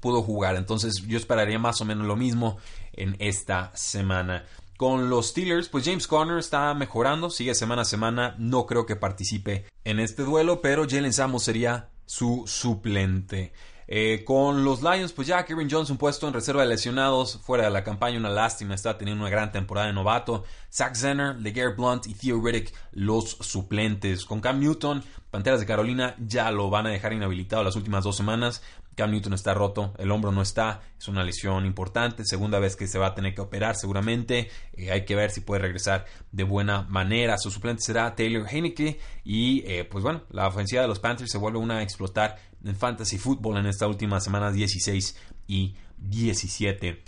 Pudo 0.00 0.22
jugar. 0.22 0.56
Entonces 0.56 1.02
yo 1.06 1.18
esperaría 1.18 1.58
más 1.58 1.80
o 1.80 1.84
menos 1.84 2.06
lo 2.06 2.16
mismo 2.16 2.58
en 2.92 3.16
esta 3.18 3.72
semana. 3.74 4.44
Con 4.82 5.08
los 5.08 5.28
Steelers, 5.28 5.68
pues 5.68 5.84
James 5.84 6.08
Conner 6.08 6.38
está 6.38 6.74
mejorando, 6.74 7.30
sigue 7.30 7.54
semana 7.54 7.82
a 7.82 7.84
semana, 7.84 8.34
no 8.40 8.66
creo 8.66 8.84
que 8.84 8.96
participe 8.96 9.64
en 9.84 10.00
este 10.00 10.24
duelo, 10.24 10.60
pero 10.60 10.88
Jalen 10.90 11.12
Samos 11.12 11.44
sería 11.44 11.90
su 12.04 12.42
suplente. 12.48 13.52
Eh, 13.86 14.24
con 14.24 14.64
los 14.64 14.82
Lions, 14.82 15.12
pues 15.12 15.28
ya 15.28 15.44
Kevin 15.44 15.70
Johnson 15.70 15.98
puesto 15.98 16.26
en 16.26 16.34
reserva 16.34 16.62
de 16.62 16.68
lesionados, 16.68 17.38
fuera 17.44 17.62
de 17.62 17.70
la 17.70 17.84
campaña, 17.84 18.18
una 18.18 18.30
lástima, 18.30 18.74
está 18.74 18.98
teniendo 18.98 19.22
una 19.22 19.30
gran 19.30 19.52
temporada 19.52 19.86
de 19.86 19.92
novato. 19.92 20.42
Zach 20.72 20.96
Zenner, 20.96 21.36
LeGarrette 21.36 21.76
Blunt 21.76 22.06
y 22.08 22.14
Theo 22.14 22.40
Riddick, 22.44 22.74
los 22.90 23.36
suplentes. 23.38 24.24
Con 24.24 24.40
Cam 24.40 24.58
Newton, 24.58 25.04
Panteras 25.30 25.60
de 25.60 25.66
Carolina 25.66 26.16
ya 26.18 26.50
lo 26.50 26.70
van 26.70 26.86
a 26.86 26.90
dejar 26.90 27.12
inhabilitado 27.12 27.62
las 27.62 27.76
últimas 27.76 28.02
dos 28.02 28.16
semanas. 28.16 28.62
Cam 28.94 29.10
Newton 29.10 29.32
está 29.32 29.54
roto, 29.54 29.94
el 29.98 30.10
hombro 30.10 30.32
no 30.32 30.42
está, 30.42 30.82
es 30.98 31.08
una 31.08 31.24
lesión 31.24 31.64
importante, 31.64 32.24
segunda 32.24 32.58
vez 32.58 32.76
que 32.76 32.86
se 32.86 32.98
va 32.98 33.08
a 33.08 33.14
tener 33.14 33.34
que 33.34 33.40
operar 33.40 33.74
seguramente, 33.74 34.50
eh, 34.74 34.90
hay 34.90 35.04
que 35.04 35.16
ver 35.16 35.30
si 35.30 35.40
puede 35.40 35.62
regresar 35.62 36.04
de 36.30 36.44
buena 36.44 36.82
manera. 36.82 37.38
Su 37.38 37.50
suplente 37.50 37.82
será 37.82 38.14
Taylor 38.14 38.46
Heineke 38.46 38.98
y 39.24 39.64
eh, 39.66 39.84
pues 39.84 40.04
bueno, 40.04 40.22
la 40.30 40.46
ofensiva 40.46 40.82
de 40.82 40.88
los 40.88 40.98
Panthers 40.98 41.30
se 41.30 41.38
vuelve 41.38 41.58
una 41.58 41.78
a 41.78 41.82
explotar 41.82 42.36
en 42.64 42.76
fantasy 42.76 43.18
football 43.18 43.58
en 43.58 43.66
esta 43.66 43.86
última 43.86 44.20
semana 44.20 44.52
16 44.52 45.16
y 45.46 45.74
17. 45.96 47.02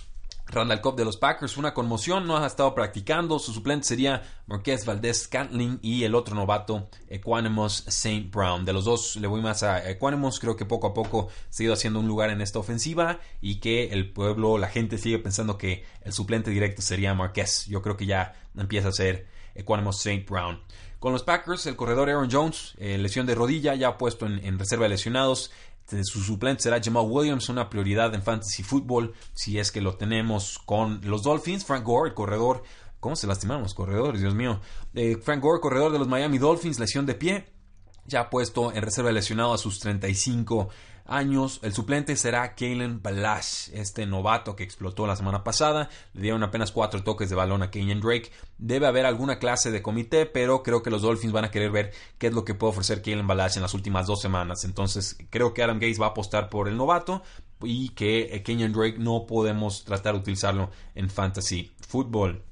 Randall 0.54 0.80
Cobb 0.80 0.96
de 0.96 1.04
los 1.04 1.16
Packers, 1.16 1.56
una 1.56 1.74
conmoción, 1.74 2.26
no 2.26 2.36
ha 2.36 2.46
estado 2.46 2.74
practicando. 2.74 3.38
Su 3.38 3.52
suplente 3.52 3.86
sería 3.86 4.22
Marquez 4.46 4.84
Valdez 4.86 5.24
Scantling 5.24 5.80
y 5.82 6.04
el 6.04 6.14
otro 6.14 6.34
novato, 6.34 6.88
Equanimous 7.08 7.86
St. 7.88 8.28
Brown. 8.30 8.64
De 8.64 8.72
los 8.72 8.84
dos 8.84 9.16
le 9.16 9.26
voy 9.26 9.42
más 9.42 9.62
a 9.62 9.90
Equanimous, 9.90 10.38
creo 10.38 10.56
que 10.56 10.64
poco 10.64 10.86
a 10.86 10.94
poco 10.94 11.28
se 11.50 11.62
ha 11.62 11.64
ido 11.64 11.74
haciendo 11.74 11.98
un 11.98 12.06
lugar 12.06 12.30
en 12.30 12.40
esta 12.40 12.58
ofensiva 12.60 13.18
y 13.40 13.56
que 13.56 13.88
el 13.88 14.12
pueblo, 14.12 14.56
la 14.56 14.68
gente 14.68 14.96
sigue 14.96 15.18
pensando 15.18 15.58
que 15.58 15.84
el 16.02 16.12
suplente 16.12 16.50
directo 16.50 16.82
sería 16.82 17.14
Marquez. 17.14 17.66
Yo 17.66 17.82
creo 17.82 17.96
que 17.96 18.06
ya 18.06 18.34
empieza 18.56 18.88
a 18.88 18.92
ser 18.92 19.26
Equanimous 19.54 20.06
St. 20.06 20.24
Brown. 20.28 20.60
Con 21.00 21.12
los 21.12 21.22
Packers, 21.22 21.66
el 21.66 21.76
corredor 21.76 22.08
Aaron 22.08 22.30
Jones, 22.30 22.74
eh, 22.78 22.96
lesión 22.96 23.26
de 23.26 23.34
rodilla, 23.34 23.74
ya 23.74 23.98
puesto 23.98 24.24
en, 24.24 24.42
en 24.42 24.58
reserva 24.58 24.84
de 24.84 24.90
lesionados. 24.90 25.50
Su 25.86 26.20
suplente 26.20 26.62
será 26.62 26.80
Jamal 26.82 27.06
Williams, 27.06 27.48
una 27.48 27.68
prioridad 27.68 28.14
en 28.14 28.22
fantasy 28.22 28.62
football 28.62 29.12
si 29.34 29.58
es 29.58 29.70
que 29.70 29.80
lo 29.80 29.96
tenemos 29.96 30.58
con 30.64 31.00
los 31.04 31.22
Dolphins. 31.22 31.64
Frank 31.64 31.84
Gore, 31.84 32.10
el 32.10 32.14
corredor. 32.14 32.62
¿Cómo 33.00 33.16
se 33.16 33.26
lastimaron 33.26 33.62
los 33.62 33.74
corredores? 33.74 34.20
Dios 34.20 34.34
mío. 34.34 34.60
Eh, 34.94 35.18
Frank 35.22 35.42
Gore, 35.42 35.60
corredor 35.60 35.92
de 35.92 35.98
los 35.98 36.08
Miami 36.08 36.38
Dolphins, 36.38 36.78
lesión 36.78 37.04
de 37.04 37.14
pie. 37.14 37.53
Ya 38.06 38.30
puesto 38.30 38.72
en 38.72 38.82
reserva 38.82 39.12
lesionado 39.12 39.54
a 39.54 39.58
sus 39.58 39.78
35 39.80 40.68
años. 41.06 41.60
El 41.62 41.72
suplente 41.72 42.16
será 42.16 42.54
Kalen 42.54 43.02
Balash, 43.02 43.70
este 43.72 44.06
novato 44.06 44.56
que 44.56 44.64
explotó 44.64 45.06
la 45.06 45.16
semana 45.16 45.44
pasada. 45.44 45.88
Le 46.14 46.22
dieron 46.22 46.42
apenas 46.42 46.72
cuatro 46.72 47.02
toques 47.02 47.28
de 47.28 47.36
balón 47.36 47.62
a 47.62 47.70
Kenyan 47.70 48.00
Drake. 48.00 48.30
Debe 48.58 48.86
haber 48.86 49.06
alguna 49.06 49.38
clase 49.38 49.70
de 49.70 49.82
comité, 49.82 50.26
pero 50.26 50.62
creo 50.62 50.82
que 50.82 50.90
los 50.90 51.02
Dolphins 51.02 51.32
van 51.32 51.44
a 51.44 51.50
querer 51.50 51.70
ver 51.70 51.92
qué 52.18 52.28
es 52.28 52.32
lo 52.32 52.44
que 52.44 52.54
puede 52.54 52.72
ofrecer 52.72 53.02
Kalen 53.02 53.26
Balash 53.26 53.56
en 53.56 53.62
las 53.62 53.74
últimas 53.74 54.06
dos 54.06 54.20
semanas. 54.20 54.64
Entonces 54.64 55.16
creo 55.30 55.52
que 55.52 55.62
Adam 55.62 55.78
Gates 55.78 56.00
va 56.00 56.06
a 56.06 56.10
apostar 56.10 56.48
por 56.48 56.68
el 56.68 56.76
novato 56.76 57.22
y 57.62 57.90
que 57.90 58.42
Kenyan 58.44 58.72
Drake 58.72 58.98
no 58.98 59.26
podemos 59.26 59.84
tratar 59.84 60.14
de 60.14 60.20
utilizarlo 60.20 60.70
en 60.94 61.10
fantasy 61.10 61.72
football. 61.86 62.42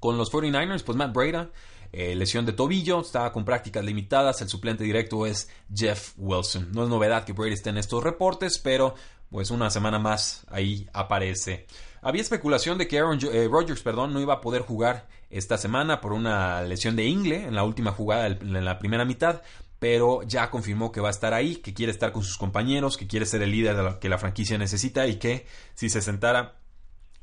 Con 0.00 0.16
los 0.16 0.30
49ers, 0.30 0.84
pues 0.84 0.96
Matt 0.96 1.12
Breda 1.12 1.50
eh, 1.92 2.14
lesión 2.14 2.44
de 2.46 2.52
tobillo, 2.52 3.00
estaba 3.00 3.32
con 3.32 3.44
prácticas 3.44 3.84
limitadas, 3.84 4.40
el 4.42 4.48
suplente 4.48 4.84
directo 4.84 5.26
es 5.26 5.48
Jeff 5.74 6.12
Wilson. 6.16 6.70
No 6.72 6.84
es 6.84 6.88
novedad 6.88 7.24
que 7.24 7.32
Brady 7.32 7.54
esté 7.54 7.70
en 7.70 7.78
estos 7.78 8.02
reportes, 8.02 8.58
pero 8.58 8.94
pues 9.30 9.50
una 9.50 9.70
semana 9.70 9.98
más 9.98 10.46
ahí 10.48 10.88
aparece. 10.92 11.66
Había 12.02 12.22
especulación 12.22 12.78
de 12.78 12.86
que 12.86 12.98
Aaron 12.98 13.18
eh, 13.32 13.48
Rodgers 13.50 13.82
perdón, 13.82 14.12
no 14.12 14.20
iba 14.20 14.34
a 14.34 14.40
poder 14.40 14.62
jugar 14.62 15.08
esta 15.30 15.58
semana 15.58 16.00
por 16.00 16.12
una 16.12 16.62
lesión 16.62 16.96
de 16.96 17.04
ingle 17.04 17.44
en 17.44 17.54
la 17.54 17.64
última 17.64 17.92
jugada 17.92 18.26
en 18.26 18.64
la 18.64 18.78
primera 18.78 19.04
mitad, 19.04 19.42
pero 19.78 20.22
ya 20.22 20.50
confirmó 20.50 20.90
que 20.90 21.00
va 21.00 21.08
a 21.08 21.12
estar 21.12 21.34
ahí, 21.34 21.56
que 21.56 21.74
quiere 21.74 21.92
estar 21.92 22.12
con 22.12 22.22
sus 22.22 22.36
compañeros, 22.36 22.96
que 22.96 23.06
quiere 23.06 23.26
ser 23.26 23.42
el 23.42 23.50
líder 23.50 23.98
que 24.00 24.08
la 24.08 24.18
franquicia 24.18 24.58
necesita 24.58 25.06
y 25.06 25.16
que 25.16 25.46
si 25.74 25.88
se 25.88 26.00
sentara 26.00 26.57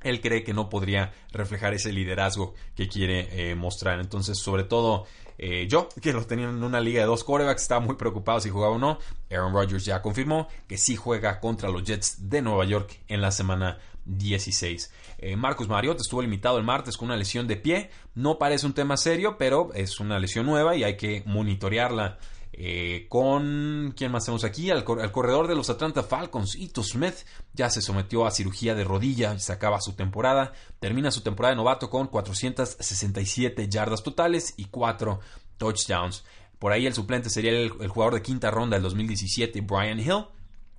él 0.06 0.22
cree 0.22 0.44
que 0.44 0.54
no 0.54 0.70
podría 0.70 1.14
reflejar 1.32 1.74
ese 1.74 1.92
liderazgo 1.92 2.54
que 2.76 2.88
quiere 2.88 3.52
eh, 3.52 3.56
mostrar. 3.56 4.00
Entonces, 4.00 4.38
sobre 4.38 4.64
todo 4.64 5.06
eh, 5.38 5.68
yo, 5.68 5.90
que 6.02 6.14
lo 6.14 6.26
tenía 6.26 6.46
en 6.46 6.64
una 6.64 6.80
liga 6.80 7.02
de 7.02 7.08
dos 7.08 7.24
quarterbacks, 7.24 7.64
estaba 7.64 7.82
muy 7.82 7.96
preocupado 7.96 8.40
si 8.40 8.50
jugaba 8.50 8.76
o 8.76 8.80
no. 8.80 9.00
Aaron 9.30 9.54
Rodgers 9.54 9.84
ya 9.86 10.02
confirmó 10.02 10.48
que 10.68 10.78
sí 10.78 10.96
juega 10.96 11.40
contra 11.40 11.70
los 11.70 11.84
Jets 11.84 12.30
de 12.30 12.42
Nueva 12.42 12.66
York 12.66 13.00
en 13.08 13.22
la 13.22 13.32
semana 13.32 13.80
16. 14.06 14.94
Eh, 15.18 15.36
Marcus 15.36 15.68
Mariota 15.68 16.02
estuvo 16.02 16.22
limitado 16.22 16.58
el 16.58 16.64
martes 16.64 16.98
con 16.98 17.08
una 17.08 17.18
lesión 17.18 17.48
de 17.48 17.58
pie. 17.58 17.90
No 18.14 18.38
parece 18.38 18.66
un 18.66 18.74
tema 18.74 18.98
serio, 18.98 19.38
pero 19.38 19.72
es 19.74 20.00
una 20.00 20.20
lesión 20.20 20.46
nueva 20.46 20.76
y 20.76 20.84
hay 20.84 20.96
que 20.96 21.24
monitorearla 21.26 22.18
eh, 22.58 23.08
con, 23.10 23.94
¿quién 23.98 24.14
más 24.14 24.24
tenemos 24.24 24.46
aquí? 24.46 24.72
Al, 24.72 24.86
corredor 24.86 25.50
de 25.50 25.56
los 25.56 25.70
Atlanta 25.70 26.04
Falcons, 26.04 26.56
Ito 26.56 26.84
Smith, 26.84 27.16
ya 27.54 27.70
se 27.70 27.82
sometió 27.82 28.26
a 28.26 28.32
cirugía 28.32 28.74
de 28.76 28.86
rodilla, 28.86 29.38
se 29.40 29.52
acaba 29.52 29.82
su 29.82 29.92
temporada, 29.92 30.54
termina 30.80 31.12
su 31.12 31.20
temporada 31.20 31.52
de 31.52 31.58
novato 31.58 31.90
con 31.90 32.08
467 32.08 33.68
yardas 33.68 34.04
totales 34.04 34.54
y 34.56 34.66
4 34.66 35.20
touchdowns. 35.58 36.24
Por 36.58 36.72
ahí 36.72 36.86
el 36.86 36.94
suplente 36.94 37.30
sería 37.30 37.52
el, 37.52 37.70
jugador 37.90 38.14
de 38.14 38.22
quinta 38.22 38.50
ronda 38.52 38.78
del 38.78 38.84
2017, 38.84 39.60
Brian 39.60 40.00
Hill. 40.00 40.28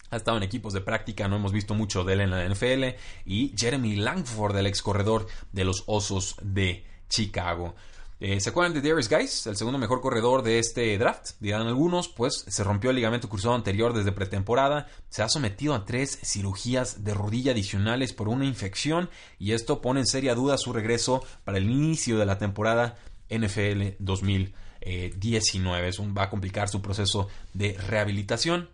Ha 0.09 0.17
estado 0.17 0.39
en 0.39 0.45
equipos 0.45 0.73
de 0.73 0.81
práctica, 0.81 1.29
no 1.29 1.37
hemos 1.37 1.53
visto 1.53 1.75
mucho 1.75 2.05
de 2.05 2.15
él 2.15 2.21
en 2.23 2.31
la 2.31 2.49
NFL. 2.49 2.97
Y 3.27 3.53
Jeremy 3.55 3.97
Langford, 3.97 4.57
el 4.57 4.67
ex 4.67 4.81
corredor 4.81 5.27
de 5.53 5.65
los 5.67 5.85
Osos 5.87 6.37
de 6.41 6.87
Chicago. 7.11 7.75
Eh, 8.19 8.41
¿Se 8.41 8.49
acuerdan 8.49 8.73
de 8.73 8.81
Darius 8.81 9.11
Guys, 9.11 9.47
el 9.47 9.59
segundo 9.59 9.79
mejor 9.79 10.01
corredor 10.01 10.43
de 10.43 10.59
este 10.59 10.97
draft? 10.97 11.33
Dirán 11.39 11.67
algunos, 11.67 12.09
pues 12.09 12.47
se 12.49 12.65
rompió 12.65 12.89
el 12.89 12.97
ligamento 12.97 13.29
cruzado 13.29 13.55
anterior 13.55 13.93
desde 13.93 14.11
pretemporada, 14.11 14.87
se 15.11 15.23
ha 15.23 15.29
sometido 15.29 15.75
a 15.75 15.85
tres 15.85 16.19
cirugías 16.25 17.05
de 17.05 17.13
rodilla 17.13 17.53
adicionales 17.53 18.15
por 18.15 18.31
una 18.31 18.47
infección 18.47 19.11
y 19.39 19.53
esto 19.53 19.83
pone 19.83 20.01
en 20.01 20.07
seria 20.07 20.35
duda 20.35 20.57
su 20.57 20.73
regreso 20.73 21.23
para 21.45 21.59
el 21.59 21.71
inicio 21.71 22.17
de 22.17 22.25
la 22.25 22.39
temporada 22.39 22.97
NFL 23.29 23.97
2019. 23.99 25.91
va 26.17 26.23
a 26.23 26.31
complicar 26.31 26.71
su 26.71 26.81
proceso 26.81 27.29
de 27.53 27.75
rehabilitación. 27.75 28.71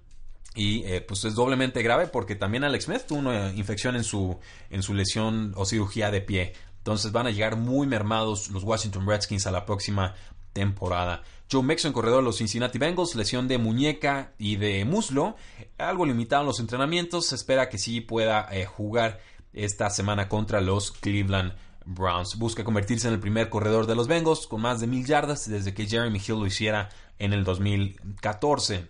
Y 0.55 0.85
eh, 0.85 1.01
pues 1.01 1.25
es 1.25 1.35
doblemente 1.35 1.83
grave 1.83 2.09
porque 2.09 2.37
también 2.37 2.63
Alex 2.63 2.85
Smith 2.85 3.07
tuvo 3.09 3.21
una 3.21 3.55
infección 3.55 3.97
en 3.97 4.05
su, 4.05 4.39
en 4.69 4.83
su 4.83 4.93
lesión 4.93 5.55
o 5.57 5.65
cirugía 5.65 6.11
de 6.11 6.21
pie. 6.21 6.53
Entonces 6.83 7.13
van 7.13 7.29
a 7.29 7.31
llegar 7.31 7.55
muy 7.55 7.87
mermados 7.87 8.51
los 8.51 8.65
Washington 8.65 9.07
Redskins 9.07 9.47
a 9.47 9.53
la 9.53 9.65
próxima 9.65 10.15
temporada. 10.53 11.23
Joe 11.51 11.63
Mixon, 11.63 11.93
corredor 11.93 12.19
de 12.19 12.25
los 12.25 12.39
Cincinnati 12.39 12.77
Bengals, 12.79 13.15
lesión 13.15 13.47
de 13.47 13.59
muñeca 13.59 14.33
y 14.37 14.57
de 14.57 14.85
muslo, 14.85 15.37
algo 15.79 16.05
limitado 16.07 16.43
en 16.43 16.49
los 16.49 16.59
entrenamientos, 16.59 17.27
se 17.27 17.37
espera 17.37 17.69
que 17.69 17.79
sí 17.79 18.01
pueda 18.01 18.49
eh, 18.51 18.67
jugar 18.67 19.21
esta 19.53 19.91
semana 19.91 20.29
contra 20.29 20.61
los 20.61 20.91
Cleveland 20.91 21.53
Browns. 21.85 22.37
Busca 22.37 22.65
convertirse 22.65 23.07
en 23.07 23.15
el 23.15 23.21
primer 23.21 23.49
corredor 23.49 23.87
de 23.87 23.95
los 23.95 24.09
Bengals 24.09 24.49
con 24.49 24.61
más 24.61 24.81
de 24.81 24.89
mil 24.89 25.07
yardas 25.07 25.49
desde 25.49 25.73
que 25.73 25.87
Jeremy 25.87 26.19
Hill 26.19 26.41
lo 26.41 26.47
hiciera 26.47 26.89
en 27.21 27.33
el 27.33 27.45
2014. 27.45 28.89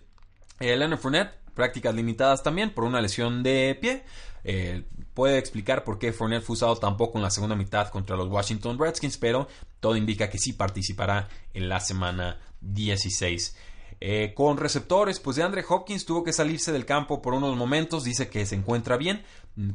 Eh, 0.59 0.75
Leonard 0.75 0.99
Fournette, 0.99 1.42
prácticas 1.53 1.95
limitadas 1.95 2.43
también 2.43 2.73
por 2.73 2.83
una 2.83 3.01
lesión 3.01 3.43
de 3.43 3.77
pie. 3.79 4.03
Eh, 4.43 4.83
puede 5.13 5.37
explicar 5.37 5.83
por 5.83 5.99
qué 5.99 6.11
Fournette 6.11 6.43
fue 6.43 6.55
usado 6.55 6.75
tampoco 6.75 7.17
en 7.17 7.23
la 7.23 7.29
segunda 7.29 7.55
mitad 7.55 7.89
contra 7.89 8.17
los 8.17 8.29
Washington 8.29 8.77
Redskins, 8.77 9.17
pero 9.17 9.47
todo 9.79 9.95
indica 9.95 10.29
que 10.29 10.37
sí 10.37 10.53
participará 10.53 11.29
en 11.53 11.69
la 11.69 11.79
semana 11.79 12.39
16. 12.61 13.55
Eh, 14.01 14.33
con 14.35 14.57
receptores, 14.57 15.19
pues 15.19 15.37
de 15.37 15.43
Andre 15.43 15.63
Hopkins 15.67 16.05
tuvo 16.05 16.23
que 16.23 16.33
salirse 16.33 16.73
del 16.73 16.85
campo 16.85 17.21
por 17.21 17.33
unos 17.33 17.55
momentos, 17.55 18.03
dice 18.03 18.29
que 18.29 18.45
se 18.45 18.55
encuentra 18.55 18.97
bien, 18.97 19.23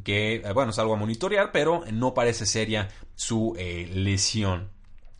que 0.03 0.35
eh, 0.35 0.53
bueno, 0.53 0.71
es 0.71 0.77
algo 0.77 0.93
a 0.93 0.97
monitorear, 0.97 1.51
pero 1.51 1.83
no 1.91 2.13
parece 2.13 2.45
seria 2.45 2.89
su 3.15 3.55
lesión. 3.57 4.69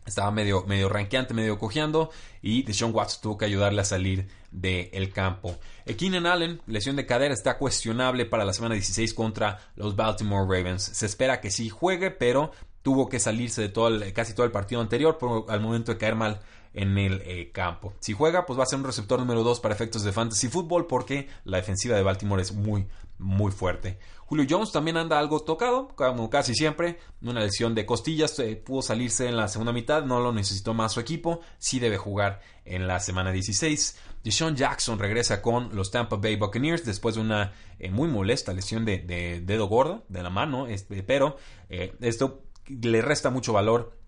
Estaba 0.06 0.30
medio, 0.30 0.64
medio 0.64 0.88
ranqueante, 0.88 1.34
medio 1.34 1.58
cojeando 1.58 2.10
y 2.40 2.62
Deshaun 2.62 2.94
Watts 2.94 3.20
tuvo 3.20 3.36
que 3.36 3.44
ayudarle 3.44 3.80
a 3.82 3.84
salir 3.84 4.28
del 4.50 5.12
campo. 5.12 5.58
Eh, 5.86 5.96
Keenan 5.96 6.26
Allen, 6.26 6.60
lesión 6.66 6.96
de 6.96 7.06
cadera, 7.06 7.34
está 7.34 7.58
cuestionable 7.58 8.26
para 8.26 8.44
la 8.44 8.52
semana 8.52 8.74
16 8.74 9.14
contra 9.14 9.58
los 9.76 9.96
Baltimore 9.96 10.44
Ravens. 10.44 10.82
Se 10.82 11.06
espera 11.06 11.40
que 11.40 11.50
sí 11.50 11.68
juegue, 11.68 12.10
pero 12.10 12.52
tuvo 12.82 13.08
que 13.08 13.20
salirse 13.20 13.60
de 13.60 13.68
todo 13.68 13.90
casi 14.14 14.34
todo 14.34 14.46
el 14.46 14.52
partido 14.52 14.80
anterior 14.80 15.18
al 15.48 15.60
momento 15.60 15.92
de 15.92 15.98
caer 15.98 16.14
mal 16.14 16.40
en 16.72 16.96
el 16.98 17.22
eh, 17.24 17.50
campo. 17.52 17.94
Si 18.00 18.12
juega, 18.12 18.46
pues 18.46 18.58
va 18.58 18.62
a 18.62 18.66
ser 18.66 18.78
un 18.78 18.84
receptor 18.84 19.18
número 19.18 19.42
2 19.42 19.60
para 19.60 19.74
efectos 19.74 20.02
de 20.02 20.12
fantasy 20.12 20.48
fútbol 20.48 20.86
porque 20.86 21.28
la 21.44 21.56
defensiva 21.56 21.96
de 21.96 22.02
Baltimore 22.02 22.40
es 22.40 22.52
muy, 22.52 22.86
muy 23.18 23.50
fuerte. 23.50 23.98
Julio 24.30 24.46
Jones 24.48 24.70
también 24.70 24.96
anda 24.96 25.18
algo 25.18 25.40
tocado, 25.40 25.88
como 25.88 26.30
casi 26.30 26.54
siempre, 26.54 27.00
una 27.20 27.40
lesión 27.40 27.74
de 27.74 27.84
costillas, 27.84 28.38
eh, 28.38 28.54
pudo 28.54 28.80
salirse 28.80 29.26
en 29.26 29.36
la 29.36 29.48
segunda 29.48 29.72
mitad, 29.72 30.04
no 30.04 30.20
lo 30.20 30.32
necesitó 30.32 30.72
más 30.72 30.92
su 30.92 31.00
equipo, 31.00 31.40
sí 31.58 31.80
debe 31.80 31.96
jugar 31.96 32.40
en 32.64 32.86
la 32.86 33.00
semana 33.00 33.32
16. 33.32 33.98
Deshaun 34.22 34.56
Jackson 34.56 34.98
regresa 34.98 35.40
con 35.40 35.74
los 35.74 35.90
Tampa 35.90 36.16
Bay 36.16 36.36
Buccaneers 36.36 36.84
después 36.84 37.14
de 37.14 37.22
una 37.22 37.52
eh, 37.78 37.90
muy 37.90 38.08
molesta 38.08 38.52
lesión 38.52 38.84
de, 38.84 38.98
dedo 39.44 39.66
gordo 39.66 40.04
de 40.08 40.22
la 40.22 40.30
mano, 40.30 40.66
este, 40.66 41.02
pero 41.02 41.36
esto 41.68 42.42
le 42.66 43.02
resta 43.02 43.30
mucho 43.30 43.52
valor 43.52 44.00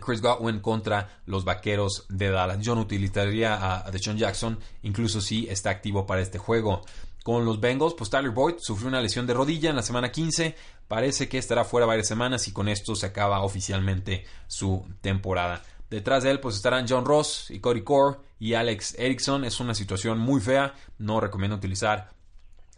Chris 0.00 0.20
Godwin 0.20 0.60
contra 0.60 1.20
los 1.26 1.44
Vaqueros 1.44 2.06
de 2.08 2.30
Dallas. 2.30 2.60
Yo 2.60 2.74
no 2.74 2.82
utilizaría 2.82 3.84
a, 3.84 3.90
Deshaun 3.90 4.16
Jackson, 4.16 4.58
incluso 4.82 5.20
si 5.20 5.48
está 5.48 5.70
activo 5.70 6.06
para 6.06 6.20
este 6.20 6.38
juego. 6.38 6.82
Con 7.22 7.44
los 7.44 7.58
Bengals, 7.58 7.94
pues 7.94 8.10
Tyler 8.10 8.32
Boyd 8.32 8.56
sufrió 8.58 8.88
una 8.88 9.00
lesión 9.00 9.26
de 9.26 9.32
rodilla 9.32 9.70
en 9.70 9.76
la 9.76 9.82
semana 9.82 10.12
15. 10.12 10.54
Parece 10.88 11.28
que 11.28 11.38
estará 11.38 11.64
fuera 11.64 11.86
varias 11.86 12.06
semanas 12.06 12.46
y 12.48 12.52
con 12.52 12.68
esto 12.68 12.94
se 12.94 13.06
acaba 13.06 13.42
oficialmente 13.42 14.24
su 14.46 14.84
temporada. 15.00 15.62
Detrás 15.88 16.22
de 16.24 16.32
él 16.32 16.40
pues 16.40 16.56
estarán 16.56 16.86
John 16.86 17.06
Ross 17.06 17.50
y 17.50 17.60
Cody 17.60 17.82
Core 17.82 18.18
y 18.44 18.52
Alex 18.52 18.94
Erickson. 18.98 19.46
Es 19.46 19.58
una 19.58 19.74
situación 19.74 20.18
muy 20.18 20.38
fea. 20.38 20.74
No 20.98 21.18
recomiendo 21.18 21.56
utilizar 21.56 22.10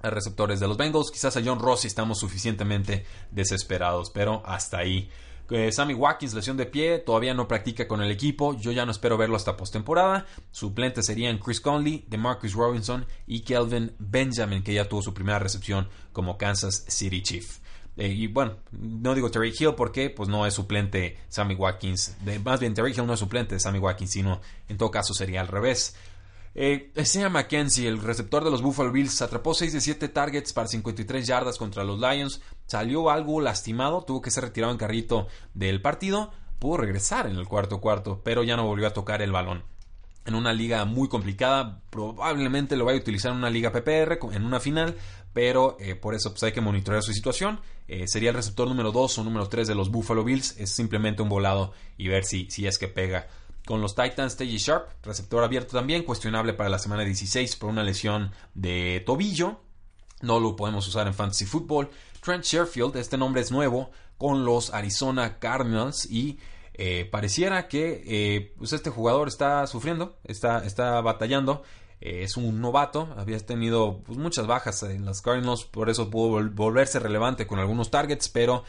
a 0.01 0.11
receptores 0.11 0.61
de 0.61 0.69
los 0.69 0.77
Bengals. 0.77 1.11
Quizás 1.11 1.37
a 1.37 1.43
John 1.45 1.59
Rossi 1.59 1.89
estamos 1.89 2.21
suficientemente 2.21 3.05
desesperados, 3.33 4.11
pero 4.11 4.47
hasta 4.47 4.79
ahí. 4.79 5.11
Eh, 5.51 5.73
Sammy 5.73 5.95
Watkins, 5.95 6.35
lesión 6.35 6.57
de 6.57 6.67
pie, 6.67 7.01
todavía 7.01 7.35
no 7.35 7.49
practica 7.49 7.89
con 7.89 8.01
el 8.01 8.13
equipo. 8.13 8.57
Yo 8.57 8.71
ya 8.71 8.87
no 8.87 8.93
espero 8.93 9.17
verlo 9.17 9.35
hasta 9.35 9.57
postemporada. 9.57 10.27
Suplentes 10.53 11.07
serían 11.07 11.39
Chris 11.39 11.61
Conley, 11.61 12.05
DeMarcus 12.07 12.53
Robinson 12.53 13.05
y 13.27 13.41
Kelvin 13.41 13.93
Benjamin, 13.99 14.63
que 14.63 14.73
ya 14.73 14.89
tuvo 14.89 15.03
su 15.03 15.15
primera 15.15 15.41
recepción 15.41 15.89
como 16.13 16.39
Kansas 16.39 16.85
City 16.87 17.23
Chief. 17.23 17.59
Eh, 17.97 18.09
y 18.09 18.27
bueno, 18.27 18.57
no 18.73 19.15
digo 19.15 19.31
Terry 19.31 19.55
Hill 19.59 19.75
porque 19.75 20.11
pues 20.11 20.29
no 20.29 20.47
es 20.47 20.55
suplente 20.55 21.19
Sammy 21.29 21.55
Watkins. 21.55 22.17
más 22.45 22.61
bien 22.61 22.75
Terry 22.75 22.93
Hill 22.93 23.07
no 23.07 23.15
es 23.15 23.21
suplente 23.21 23.55
de 23.55 23.61
Sammy 23.61 23.79
Watkins, 23.79 24.11
sino 24.11 24.41
en 24.69 24.77
todo 24.77 24.91
caso 24.91 25.15
sería 25.15 25.41
al 25.41 25.49
revés. 25.49 25.97
Eh, 26.59 26.91
Isaiah 26.97 27.29
McKenzie, 27.29 27.87
el 27.87 28.01
receptor 28.01 28.43
de 28.43 28.51
los 28.51 28.63
Buffalo 28.63 28.91
Bills, 28.91 29.21
atrapó 29.21 29.53
6 29.53 29.75
de 29.75 29.81
7 29.83 30.09
targets 30.09 30.55
para 30.55 30.67
53 30.67 31.27
yardas 31.27 31.59
contra 31.59 31.85
los 31.85 32.01
Lions. 32.01 32.41
Salió 32.67 33.11
algo 33.11 33.43
lastimado, 33.43 34.03
tuvo 34.05 34.23
que 34.23 34.31
ser 34.31 34.45
retirado 34.45 34.73
en 34.73 34.79
carrito 34.79 35.27
del 35.53 35.83
partido. 35.83 36.33
Pudo 36.59 36.79
regresar 36.79 37.27
en 37.27 37.37
el 37.37 37.47
cuarto 37.47 37.83
cuarto, 37.83 38.23
pero 38.25 38.43
ya 38.43 38.57
no 38.57 38.67
volvió 38.67 38.87
a 38.87 38.95
tocar 38.95 39.21
el 39.21 39.33
balón. 39.33 39.65
En 40.27 40.35
una 40.35 40.53
liga 40.53 40.85
muy 40.85 41.09
complicada, 41.09 41.81
probablemente 41.91 42.77
lo 42.77 42.85
vaya 42.85 42.99
a 42.99 43.01
utilizar 43.01 43.33
en 43.33 43.39
una 43.39 43.51
liga 43.51 43.73
PPR, 43.73 44.19
en 44.33 44.45
una 44.45 44.61
final, 44.61 44.97
pero 45.33 45.77
eh, 45.81 45.95
por 45.95 46.15
eso 46.15 46.31
pues, 46.31 46.43
hay 46.43 46.53
que 46.53 46.61
monitorear 46.61 47.03
su 47.03 47.13
situación. 47.13 47.61
Eh, 47.89 48.09
sería 48.09 48.31
el 48.31 48.37
receptor 48.37 48.67
número 48.69 48.91
2 48.91 49.19
o 49.19 49.25
número 49.25 49.49
3 49.49 49.69
de 49.69 49.75
los 49.75 49.91
Buffalo 49.91 50.25
Bills. 50.25 50.57
Es 50.59 50.75
simplemente 50.75 51.23
un 51.23 51.29
volado 51.29 51.73
y 51.97 52.09
ver 52.09 52.25
si, 52.25 52.51
si 52.51 52.67
es 52.67 52.79
que 52.79 52.89
pega 52.89 53.29
con 53.67 53.81
los 53.81 53.95
Titans, 53.95 54.37
T.J. 54.37 54.59
Sharp, 54.59 54.89
receptor 55.05 55.43
abierto 55.43 55.77
también, 55.77 56.05
cuestionable 56.05 56.55
para 56.55 56.71
la 56.71 56.79
semana 56.79 57.05
16 57.05 57.57
por 57.57 57.71
una 57.71 57.83
lesión 57.83 58.31
de 58.55 59.03
tobillo. 59.05 59.61
No 60.23 60.41
lo 60.41 60.57
podemos 60.57 60.87
usar 60.87 61.07
en 61.07 61.15
Fantasy 61.15 61.47
Football. 61.47 61.91
Trent 62.23 62.45
Sherfield, 62.45 62.97
este 62.97 63.19
nombre 63.19 63.43
es 63.43 63.51
nuevo, 63.51 63.91
con 64.19 64.45
los 64.45 64.73
Arizona 64.73 65.39
Cardinals 65.39 66.07
y 66.11 66.39
eh, 66.79 67.09
pareciera 67.11 67.69
que 67.69 68.03
eh, 68.07 68.53
pues 68.59 68.75
este 68.75 68.91
jugador 68.91 69.29
está 69.29 69.67
sufriendo, 69.67 70.19
está, 70.25 70.65
está 70.65 71.01
batallando. 71.01 71.63
Eh, 72.03 72.23
es 72.23 72.37
un 72.37 72.61
novato, 72.61 73.09
había 73.17 73.39
tenido 73.39 74.03
pues, 74.03 74.19
muchas 74.19 74.47
bajas 74.47 74.83
en 74.83 75.07
las 75.07 75.23
Cardinals, 75.23 75.65
por 75.65 75.89
eso 75.89 76.11
pudo 76.11 76.51
volverse 76.51 76.99
relevante 76.99 77.47
con 77.47 77.59
algunos 77.59 77.91
targets, 77.91 78.29
pero 78.29 78.65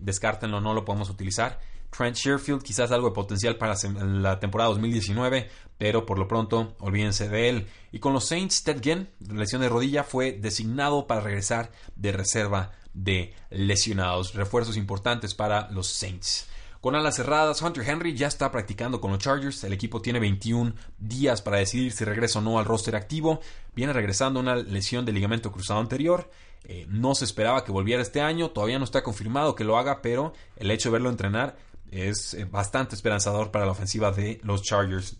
descártenlo, 0.00 0.60
no 0.60 0.74
lo 0.74 0.84
podemos 0.84 1.08
utilizar. 1.08 1.58
Trent 1.96 2.16
Sherfield, 2.16 2.62
quizás 2.62 2.90
algo 2.90 3.08
de 3.08 3.14
potencial 3.14 3.56
para 3.56 3.74
la 4.04 4.38
temporada 4.38 4.68
2019, 4.70 5.48
pero 5.78 6.04
por 6.04 6.18
lo 6.18 6.28
pronto 6.28 6.76
olvídense 6.80 7.30
de 7.30 7.48
él. 7.48 7.66
Y 7.92 8.00
con 8.00 8.12
los 8.12 8.26
Saints, 8.26 8.64
Ted 8.64 8.82
Ginn, 8.82 9.08
lesión 9.32 9.62
de 9.62 9.70
rodilla, 9.70 10.04
fue 10.04 10.32
designado 10.32 11.06
para 11.06 11.22
regresar 11.22 11.70
de 11.94 12.12
reserva 12.12 12.72
de 12.92 13.34
lesionados. 13.48 14.34
Refuerzos 14.34 14.76
importantes 14.76 15.34
para 15.34 15.70
los 15.70 15.86
Saints. 15.86 16.48
Con 16.80 16.94
alas 16.94 17.16
cerradas, 17.16 17.60
Hunter 17.62 17.88
Henry 17.88 18.14
ya 18.14 18.26
está 18.26 18.50
practicando 18.50 19.00
con 19.00 19.10
los 19.10 19.20
Chargers. 19.20 19.64
El 19.64 19.72
equipo 19.72 20.00
tiene 20.00 20.20
21 20.20 20.74
días 20.98 21.42
para 21.42 21.58
decidir 21.58 21.92
si 21.92 22.04
regresa 22.04 22.38
o 22.38 22.42
no 22.42 22.58
al 22.58 22.64
roster 22.64 22.96
activo. 22.96 23.40
Viene 23.74 23.92
regresando 23.92 24.40
una 24.40 24.56
lesión 24.56 25.04
de 25.04 25.12
ligamento 25.12 25.50
cruzado 25.50 25.80
anterior. 25.80 26.30
Eh, 26.64 26.86
no 26.88 27.14
se 27.14 27.24
esperaba 27.24 27.64
que 27.64 27.72
volviera 27.72 28.02
este 28.02 28.20
año. 28.20 28.50
Todavía 28.50 28.78
no 28.78 28.84
está 28.84 29.02
confirmado 29.02 29.54
que 29.54 29.64
lo 29.64 29.78
haga, 29.78 30.02
pero 30.02 30.32
el 30.56 30.70
hecho 30.70 30.88
de 30.88 30.94
verlo 30.94 31.10
entrenar 31.10 31.56
es 31.90 32.34
eh, 32.34 32.44
bastante 32.44 32.94
esperanzador 32.94 33.50
para 33.50 33.64
la 33.64 33.72
ofensiva 33.72 34.10
de 34.12 34.40
los 34.42 34.62
Chargers. 34.62 35.16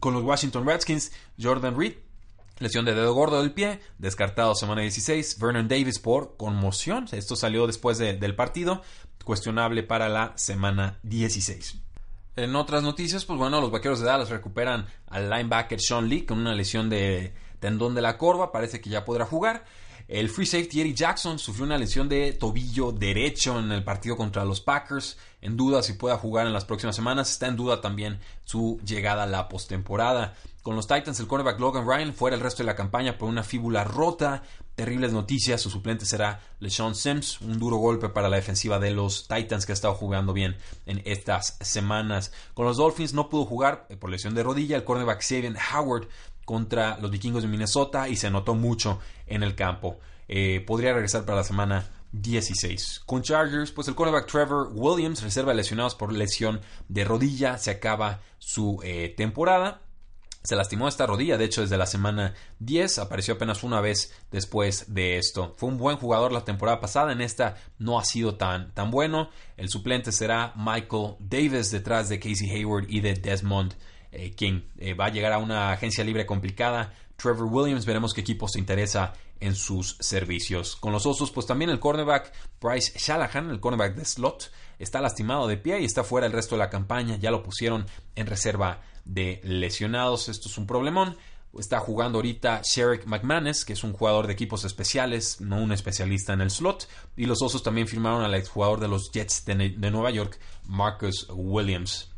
Con 0.00 0.14
los 0.14 0.22
Washington 0.22 0.66
Redskins, 0.66 1.12
Jordan 1.40 1.78
Reed, 1.78 1.94
lesión 2.58 2.84
de 2.84 2.94
dedo 2.94 3.14
gordo 3.14 3.40
del 3.40 3.52
pie, 3.52 3.80
descartado 3.98 4.54
semana 4.54 4.82
16. 4.82 5.38
Vernon 5.38 5.68
Davis 5.68 5.98
por 5.98 6.36
conmoción, 6.36 7.06
esto 7.12 7.36
salió 7.36 7.66
después 7.66 7.98
del 7.98 8.34
partido, 8.34 8.82
cuestionable 9.24 9.82
para 9.82 10.08
la 10.08 10.32
semana 10.36 10.98
16. 11.02 11.76
En 12.36 12.54
otras 12.54 12.82
noticias, 12.82 13.24
pues 13.24 13.38
bueno, 13.38 13.60
los 13.60 13.70
vaqueros 13.70 14.00
de 14.00 14.06
Dallas 14.06 14.30
recuperan 14.30 14.86
al 15.08 15.28
linebacker 15.28 15.80
Sean 15.80 16.08
Lee 16.08 16.24
con 16.24 16.38
una 16.38 16.54
lesión 16.54 16.88
de 16.88 17.34
tendón 17.58 17.94
de 17.94 18.02
la 18.02 18.16
corva, 18.16 18.52
parece 18.52 18.80
que 18.80 18.90
ya 18.90 19.04
podrá 19.04 19.24
jugar. 19.24 19.64
El 20.06 20.30
free 20.30 20.46
safety 20.46 20.80
Eddie 20.80 20.94
Jackson 20.94 21.38
sufrió 21.38 21.66
una 21.66 21.76
lesión 21.76 22.08
de 22.08 22.32
tobillo 22.32 22.92
derecho 22.92 23.58
en 23.58 23.72
el 23.72 23.84
partido 23.84 24.16
contra 24.16 24.44
los 24.44 24.60
Packers. 24.60 25.18
En 25.40 25.56
duda 25.56 25.82
si 25.82 25.92
pueda 25.92 26.18
jugar 26.18 26.46
en 26.46 26.52
las 26.52 26.64
próximas 26.64 26.96
semanas. 26.96 27.30
Está 27.30 27.46
en 27.46 27.56
duda 27.56 27.80
también 27.80 28.18
su 28.44 28.80
llegada 28.84 29.22
a 29.24 29.26
la 29.26 29.48
postemporada. 29.48 30.34
Con 30.62 30.76
los 30.76 30.86
Titans, 30.86 31.20
el 31.20 31.26
cornerback 31.26 31.60
Logan 31.60 31.86
Ryan 31.86 32.12
fuera 32.12 32.36
el 32.36 32.42
resto 32.42 32.62
de 32.62 32.66
la 32.66 32.76
campaña 32.76 33.16
por 33.16 33.28
una 33.28 33.42
fíbula 33.42 33.84
rota. 33.84 34.42
Terribles 34.74 35.12
noticias. 35.12 35.60
Su 35.60 35.70
suplente 35.70 36.04
será 36.04 36.40
LeSean 36.60 36.94
Sims. 36.94 37.40
Un 37.40 37.58
duro 37.58 37.76
golpe 37.76 38.08
para 38.08 38.28
la 38.28 38.36
defensiva 38.36 38.78
de 38.78 38.90
los 38.90 39.28
Titans 39.28 39.64
que 39.64 39.72
ha 39.72 39.74
estado 39.74 39.94
jugando 39.94 40.32
bien 40.32 40.56
en 40.86 41.02
estas 41.04 41.56
semanas. 41.60 42.32
Con 42.54 42.66
los 42.66 42.76
Dolphins 42.76 43.14
no 43.14 43.28
pudo 43.28 43.44
jugar 43.44 43.86
eh, 43.88 43.96
por 43.96 44.10
lesión 44.10 44.34
de 44.34 44.42
rodilla. 44.42 44.76
El 44.76 44.84
cornerback 44.84 45.22
Xavier 45.22 45.56
Howard 45.74 46.08
contra 46.44 46.98
los 46.98 47.10
vikingos 47.10 47.42
de 47.42 47.48
Minnesota 47.48 48.08
y 48.08 48.16
se 48.16 48.30
notó 48.30 48.54
mucho 48.54 48.98
en 49.26 49.42
el 49.42 49.54
campo. 49.54 49.98
Eh, 50.28 50.62
podría 50.66 50.92
regresar 50.92 51.24
para 51.24 51.38
la 51.38 51.44
semana 51.44 51.86
16. 52.12 53.02
Con 53.06 53.22
Chargers, 53.22 53.72
pues 53.72 53.88
el 53.88 53.94
cornerback 53.94 54.30
Trevor 54.30 54.70
Williams 54.72 55.22
reserva 55.22 55.54
lesionados 55.54 55.94
por 55.94 56.12
lesión 56.12 56.60
de 56.88 57.04
rodilla. 57.04 57.58
Se 57.58 57.70
acaba 57.70 58.20
su 58.38 58.80
eh, 58.82 59.14
temporada. 59.16 59.82
Se 60.44 60.56
lastimó 60.56 60.88
esta 60.88 61.06
rodilla, 61.06 61.36
de 61.36 61.44
hecho 61.44 61.60
desde 61.60 61.76
la 61.76 61.84
semana 61.84 62.32
10 62.60 62.98
apareció 62.98 63.34
apenas 63.34 63.64
una 63.64 63.80
vez 63.80 64.14
después 64.30 64.94
de 64.94 65.18
esto. 65.18 65.54
Fue 65.58 65.68
un 65.68 65.76
buen 65.76 65.96
jugador 65.98 66.32
la 66.32 66.44
temporada 66.44 66.80
pasada, 66.80 67.12
en 67.12 67.20
esta 67.20 67.56
no 67.78 67.98
ha 67.98 68.04
sido 68.04 68.36
tan, 68.36 68.72
tan 68.72 68.90
bueno. 68.90 69.30
El 69.56 69.68
suplente 69.68 70.12
será 70.12 70.54
Michael 70.56 71.16
Davis 71.18 71.70
detrás 71.70 72.08
de 72.08 72.18
Casey 72.18 72.50
Hayward 72.50 72.86
y 72.88 73.00
de 73.00 73.14
Desmond 73.14 73.74
eh, 74.10 74.32
quien 74.34 74.64
eh, 74.78 74.94
va 74.94 75.06
a 75.06 75.10
llegar 75.10 75.32
a 75.32 75.38
una 75.38 75.72
agencia 75.72 76.02
libre 76.02 76.24
complicada. 76.24 76.94
Trevor 77.20 77.48
Williams, 77.50 77.84
veremos 77.84 78.14
qué 78.14 78.20
equipo 78.20 78.46
se 78.46 78.60
interesa 78.60 79.12
en 79.40 79.56
sus 79.56 79.96
servicios. 79.98 80.76
Con 80.76 80.92
los 80.92 81.04
Osos, 81.04 81.32
pues 81.32 81.46
también 81.46 81.68
el 81.68 81.80
cornerback 81.80 82.32
Bryce 82.60 82.96
Shalahan, 82.96 83.50
el 83.50 83.58
cornerback 83.58 83.96
de 83.96 84.04
slot, 84.04 84.52
está 84.78 85.00
lastimado 85.00 85.48
de 85.48 85.56
pie 85.56 85.80
y 85.80 85.84
está 85.84 86.04
fuera 86.04 86.28
el 86.28 86.32
resto 86.32 86.54
de 86.54 86.60
la 86.60 86.70
campaña. 86.70 87.16
Ya 87.16 87.32
lo 87.32 87.42
pusieron 87.42 87.86
en 88.14 88.28
reserva 88.28 88.82
de 89.04 89.40
lesionados. 89.42 90.28
Esto 90.28 90.48
es 90.48 90.58
un 90.58 90.68
problemón. 90.68 91.16
Está 91.58 91.80
jugando 91.80 92.18
ahorita 92.18 92.62
Sherrick 92.62 93.06
McManus, 93.06 93.64
que 93.64 93.72
es 93.72 93.82
un 93.82 93.94
jugador 93.94 94.28
de 94.28 94.34
equipos 94.34 94.64
especiales, 94.64 95.40
no 95.40 95.56
un 95.56 95.72
especialista 95.72 96.34
en 96.34 96.40
el 96.40 96.52
slot. 96.52 96.88
Y 97.16 97.26
los 97.26 97.42
Osos 97.42 97.64
también 97.64 97.88
firmaron 97.88 98.22
al 98.22 98.34
exjugador 98.34 98.78
de 98.78 98.86
los 98.86 99.10
Jets 99.10 99.44
de 99.44 99.90
Nueva 99.90 100.12
York, 100.12 100.38
Marcus 100.68 101.26
Williams. 101.34 102.12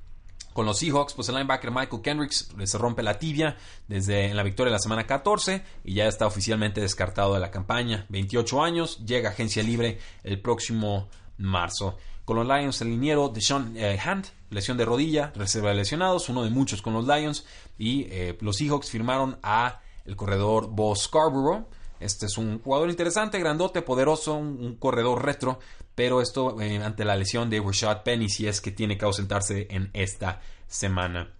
Con 0.61 0.67
los 0.67 0.81
Seahawks, 0.81 1.15
pues 1.15 1.27
el 1.31 1.37
linebacker 1.37 1.71
Michael 1.71 2.03
Kendricks 2.03 2.51
se 2.65 2.77
rompe 2.77 3.03
la 3.03 3.19
tibia 3.19 3.57
desde 3.89 4.35
la 4.35 4.43
victoria 4.43 4.69
de 4.69 4.75
la 4.75 4.79
semana 4.79 5.07
14 5.07 5.63
y 5.85 5.95
ya 5.95 6.07
está 6.07 6.27
oficialmente 6.27 6.83
descartado 6.83 7.33
de 7.33 7.41
la 7.41 7.51
campaña. 7.51 8.05
28 8.11 8.63
años, 8.63 9.03
llega 9.07 9.31
agencia 9.31 9.63
libre 9.63 9.99
el 10.23 10.39
próximo 10.39 11.09
marzo. 11.39 11.97
Con 12.27 12.37
los 12.37 12.47
Lions, 12.47 12.79
el 12.83 12.91
liniero 12.91 13.31
de 13.31 13.41
Sean 13.41 13.73
eh, 13.75 13.99
Hunt, 14.07 14.27
lesión 14.51 14.77
de 14.77 14.85
rodilla, 14.85 15.33
reserva 15.35 15.71
de 15.71 15.77
lesionados, 15.77 16.29
uno 16.29 16.45
de 16.45 16.51
muchos 16.51 16.83
con 16.83 16.93
los 16.93 17.07
Lions. 17.07 17.47
Y 17.79 18.03
eh, 18.11 18.37
los 18.43 18.59
Seahawks 18.59 18.91
firmaron 18.91 19.39
a 19.43 19.81
el 20.05 20.15
corredor 20.15 20.69
Bo 20.69 20.95
Scarborough. 20.95 21.69
Este 22.01 22.27
es 22.27 22.37
un 22.37 22.61
jugador 22.61 22.91
interesante, 22.91 23.39
grandote, 23.39 23.81
poderoso, 23.81 24.35
un 24.35 24.77
corredor 24.77 25.25
retro 25.25 25.59
pero 26.01 26.23
esto 26.23 26.59
eh, 26.63 26.83
ante 26.83 27.05
la 27.05 27.15
lesión 27.15 27.51
de 27.51 27.61
Rashad 27.61 28.05
Penny 28.05 28.31
si 28.31 28.47
es 28.47 28.63
que 28.63 28.71
tiene 28.71 28.97
que 28.97 29.05
ausentarse 29.05 29.67
en 29.69 29.91
esta 29.93 30.41
semana. 30.67 31.35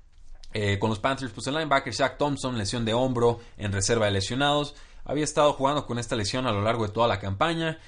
Eh, 0.53 0.79
con 0.79 0.91
los 0.91 0.99
Panthers, 0.99 1.33
pues 1.33 1.47
el 1.47 1.55
linebacker 1.55 1.95
Shaq 1.95 2.19
Thompson, 2.19 2.59
lesión 2.59 2.85
de 2.85 2.93
hombro 2.93 3.41
en 3.57 3.73
reserva 3.73 4.05
de 4.05 4.13
lesionados, 4.13 4.75
había 5.07 5.25
estado 5.25 5.55
jugando 5.55 5.87
con 5.87 5.99
esta 5.99 6.15
lesión 6.15 6.47
a 6.47 6.53
lo 6.53 6.61
largo 6.61 6.87
de 6.87 6.93
toda 6.93 7.09
la 7.09 7.19
campaña. 7.19 7.79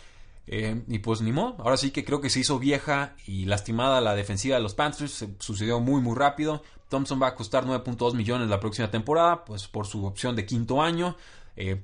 Eh, 0.46 0.82
y 0.88 1.00
pues 1.00 1.20
ni 1.20 1.30
modo, 1.30 1.56
ahora 1.58 1.76
sí 1.76 1.90
que 1.90 2.06
creo 2.06 2.22
que 2.22 2.30
se 2.30 2.40
hizo 2.40 2.58
vieja 2.58 3.16
y 3.26 3.44
lastimada 3.44 4.00
la 4.00 4.14
defensiva 4.14 4.56
de 4.56 4.62
los 4.62 4.72
Panthers, 4.72 5.26
sucedió 5.40 5.78
muy 5.78 6.00
muy 6.00 6.16
rápido. 6.16 6.62
Thompson 6.88 7.20
va 7.20 7.26
a 7.26 7.34
costar 7.34 7.66
9.2 7.66 8.14
millones 8.14 8.48
la 8.48 8.60
próxima 8.60 8.90
temporada, 8.90 9.44
pues 9.44 9.68
por 9.68 9.86
su 9.86 10.06
opción 10.06 10.36
de 10.36 10.46
quinto 10.46 10.80
año. 10.80 11.16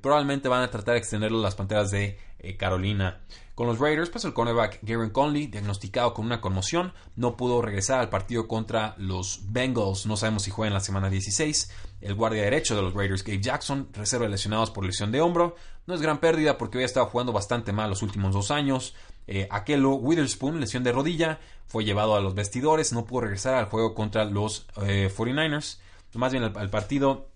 Probablemente 0.00 0.48
van 0.48 0.62
a 0.62 0.70
tratar 0.70 0.94
de 0.94 0.98
extenderlo 0.98 1.40
las 1.40 1.54
Panteras 1.54 1.90
de 1.90 2.18
Carolina. 2.59 3.20
Con 3.59 3.66
los 3.66 3.81
Raiders, 3.81 4.09
pues 4.09 4.24
el 4.24 4.35
cornerback 4.35 4.78
Garen 4.83 5.11
Conley, 5.11 5.48
diagnosticado 5.48 6.14
con 6.14 6.24
una 6.24 6.40
conmoción, 6.40 6.92
no 7.16 7.37
pudo 7.37 7.61
regresar 7.61 7.98
al 7.98 8.09
partido 8.09 8.46
contra 8.46 8.94
los 8.98 9.40
Bengals. 9.50 10.07
No 10.07 10.16
sabemos 10.16 10.44
si 10.44 10.52
juega 10.52 10.68
en 10.68 10.74
la 10.74 10.81
semana 10.81 11.11
16. 11.11 11.68
El 12.00 12.14
guardia 12.14 12.44
derecho 12.44 12.76
de 12.76 12.83
los 12.83 12.94
Raiders, 12.94 13.24
Gabe 13.24 13.40
Jackson, 13.40 13.88
reserva 13.92 14.28
lesionados 14.28 14.70
por 14.70 14.85
lesión 14.85 15.11
de 15.11 15.20
hombro. 15.20 15.57
No 15.88 15.94
es 15.94 16.00
gran 16.00 16.18
pérdida 16.18 16.57
porque 16.57 16.78
había 16.78 16.87
estado 16.87 17.07
jugando 17.07 17.33
bastante 17.33 17.72
mal 17.72 17.90
los 17.90 18.02
últimos 18.02 18.33
dos 18.33 18.52
años. 18.52 18.94
Eh, 19.26 19.48
Akelo 19.50 19.94
Witherspoon, 19.94 20.61
lesión 20.61 20.85
de 20.85 20.92
rodilla, 20.92 21.40
fue 21.66 21.85
llevado 21.85 22.14
a 22.14 22.20
los 22.20 22.37
vestidores, 22.37 22.92
no 22.92 23.07
pudo 23.07 23.22
regresar 23.22 23.57
al 23.57 23.64
juego 23.64 23.92
contra 23.92 24.24
los 24.24 24.68
49ers. 24.76 25.78
Eh, 25.81 25.83
Más 26.14 26.31
bien 26.31 26.44
al 26.44 26.70
partido 26.70 27.26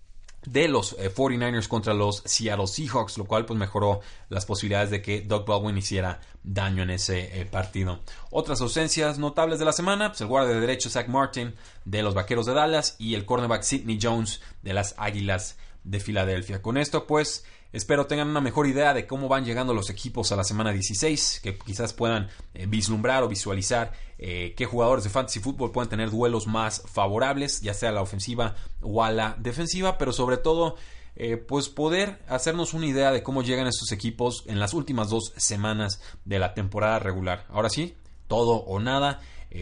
de 0.47 0.69
los 0.69 0.97
49ers 0.99 1.69
contra 1.69 1.95
los 1.95 2.23
Seattle 2.25 2.67
Seahawks, 2.67 3.19
lo 3.19 3.25
cual 3.25 3.47
pues 3.47 3.59
mejoró 3.59 4.01
las 4.29 4.45
posibilidades 4.45 4.91
de 4.91 5.01
que 5.01 5.21
Doug 5.21 5.47
Baldwin 5.47 5.79
hiciera 5.79 6.21
daño 6.43 6.83
en 6.83 6.91
ese 6.91 7.47
partido. 7.51 8.01
Otras 8.31 8.61
ausencias 8.61 9.19
notables 9.19 9.59
de 9.59 9.65
la 9.65 9.73
semana, 9.73 10.09
pues 10.09 10.21
el 10.21 10.27
guardia 10.27 10.55
de 10.55 10.61
derecho 10.61 10.91
Zach 10.91 11.09
Martin 11.09 11.55
de 11.85 12.03
los 12.03 12.15
Vaqueros 12.15 12.47
de 12.47 12.55
Dallas 12.55 12.97
y 12.99 13.15
el 13.15 13.25
cornerback 13.25 13.63
Sidney 13.63 13.99
Jones 14.03 14.41
de 14.63 14.73
las 14.73 14.95
Águilas 14.99 15.57
de 15.85 16.01
Filadelfia. 16.01 16.63
Con 16.63 16.77
esto 16.77 17.07
pues 17.07 17.45
Espero 17.73 18.07
tengan 18.07 18.29
una 18.29 18.43
mejor 18.43 18.67
idea 18.67 18.93
de 18.93 19.07
cómo 19.07 19.29
van 19.29 19.47
llegando 19.47 19.73
los 19.73 19.89
equipos 19.89 20.31
a 20.31 20.37
la 20.37 20.45
semana 20.45 20.73
16, 20.73 21.41
que 21.43 21.57
quizás 21.57 21.95
puedan 21.95 22.29
eh, 22.53 22.67
vislumbrar 22.67 23.23
o 23.23 23.29
visualizar 23.29 23.93
eh, 24.19 24.53
qué 24.57 24.67
jugadores 24.67 25.05
de 25.05 25.11
fantasy 25.11 25.41
fútbol 25.41 25.73
pueden 25.73 25.89
tener 25.89 26.11
duelos 26.11 26.47
más 26.47 26.83
favorables, 26.85 27.63
ya 27.63 27.73
sea 27.73 27.89
a 27.89 27.93
la 27.93 28.03
ofensiva 28.03 28.57
o 28.83 29.03
a 29.03 29.11
la 29.11 29.37
defensiva, 29.39 29.97
pero 29.97 30.13
sobre 30.13 30.37
todo 30.37 30.77
eh, 31.17 31.39
pues 31.39 31.71
poder 31.71 32.23
hacernos 32.29 32.75
una 32.75 32.87
idea 32.87 33.11
de 33.11 33.23
cómo 33.23 33.43
llegan 33.43 33.67
estos 33.67 33.91
equipos 33.91 34.45
en 34.47 34.61
las 34.61 34.75
últimas 34.75 35.09
dos 35.09 35.33
semanas 35.39 36.03
de 36.27 36.39
la 36.39 36.53
temporada 36.53 36.99
regular. 36.99 37.47
Ahora 37.49 37.71
sí, 37.71 37.97
todo 38.29 38.57
o 38.65 38.81
nada. 38.81 39.21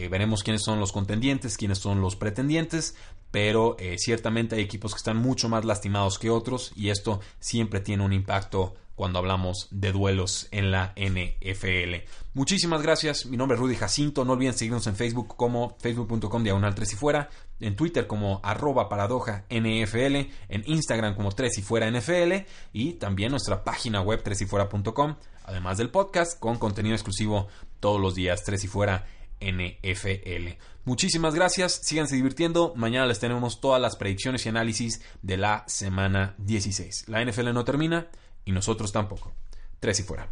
Veremos 0.09 0.43
quiénes 0.43 0.63
son 0.63 0.79
los 0.79 0.91
contendientes, 0.91 1.57
quiénes 1.57 1.79
son 1.79 2.01
los 2.01 2.15
pretendientes 2.15 2.95
pero 3.31 3.77
eh, 3.79 3.95
ciertamente 3.97 4.55
hay 4.55 4.61
equipos 4.61 4.93
que 4.93 4.97
están 4.97 5.17
mucho 5.17 5.49
más 5.49 5.65
lastimados 5.65 6.19
que 6.19 6.29
otros 6.29 6.73
y 6.75 6.89
esto 6.89 7.21
siempre 7.39 7.79
tiene 7.79 8.03
un 8.03 8.13
impacto 8.13 8.75
cuando 8.93 9.17
hablamos 9.17 9.67
de 9.71 9.93
duelos 9.93 10.47
en 10.51 10.69
la 10.69 10.93
NFL. 10.95 12.05
Muchísimas 12.33 12.83
gracias, 12.83 13.25
mi 13.25 13.37
nombre 13.37 13.55
es 13.55 13.61
Rudy 13.61 13.75
Jacinto, 13.75 14.25
no 14.25 14.33
olviden 14.33 14.53
seguirnos 14.53 14.85
en 14.85 14.95
Facebook 14.95 15.35
como 15.35 15.75
facebook.com 15.79 16.43
diagonal 16.43 16.75
3 16.75 16.93
y 16.93 16.95
fuera, 16.95 17.29
en 17.61 17.75
Twitter 17.75 18.05
como 18.05 18.41
arroba 18.43 18.89
paradoja 18.89 19.45
NFL, 19.49 20.15
en 20.49 20.63
Instagram 20.65 21.15
como 21.15 21.31
3 21.31 21.57
y 21.57 21.61
fuera 21.61 21.89
NFL 21.89 22.45
y 22.73 22.93
también 22.93 23.31
nuestra 23.31 23.63
página 23.63 24.01
web 24.01 24.21
3 24.23 24.41
y 24.41 24.45
fuera.com, 24.45 25.15
además 25.45 25.77
del 25.77 25.89
podcast 25.89 26.37
con 26.37 26.57
contenido 26.57 26.93
exclusivo 26.93 27.47
todos 27.79 27.99
los 27.99 28.13
días 28.13 28.43
3 28.43 28.63
y 28.65 28.67
fuera 28.67 29.07
NFL. 29.41 30.57
Muchísimas 30.85 31.35
gracias, 31.35 31.81
síganse 31.83 32.15
divirtiendo. 32.15 32.73
Mañana 32.75 33.05
les 33.05 33.19
tenemos 33.19 33.61
todas 33.61 33.81
las 33.81 33.95
predicciones 33.95 34.45
y 34.45 34.49
análisis 34.49 35.01
de 35.21 35.37
la 35.37 35.63
semana 35.67 36.35
16. 36.39 37.07
La 37.07 37.23
NFL 37.23 37.53
no 37.53 37.65
termina 37.65 38.07
y 38.45 38.51
nosotros 38.51 38.91
tampoco. 38.91 39.33
Tres 39.79 39.99
y 39.99 40.03
fuera. 40.03 40.29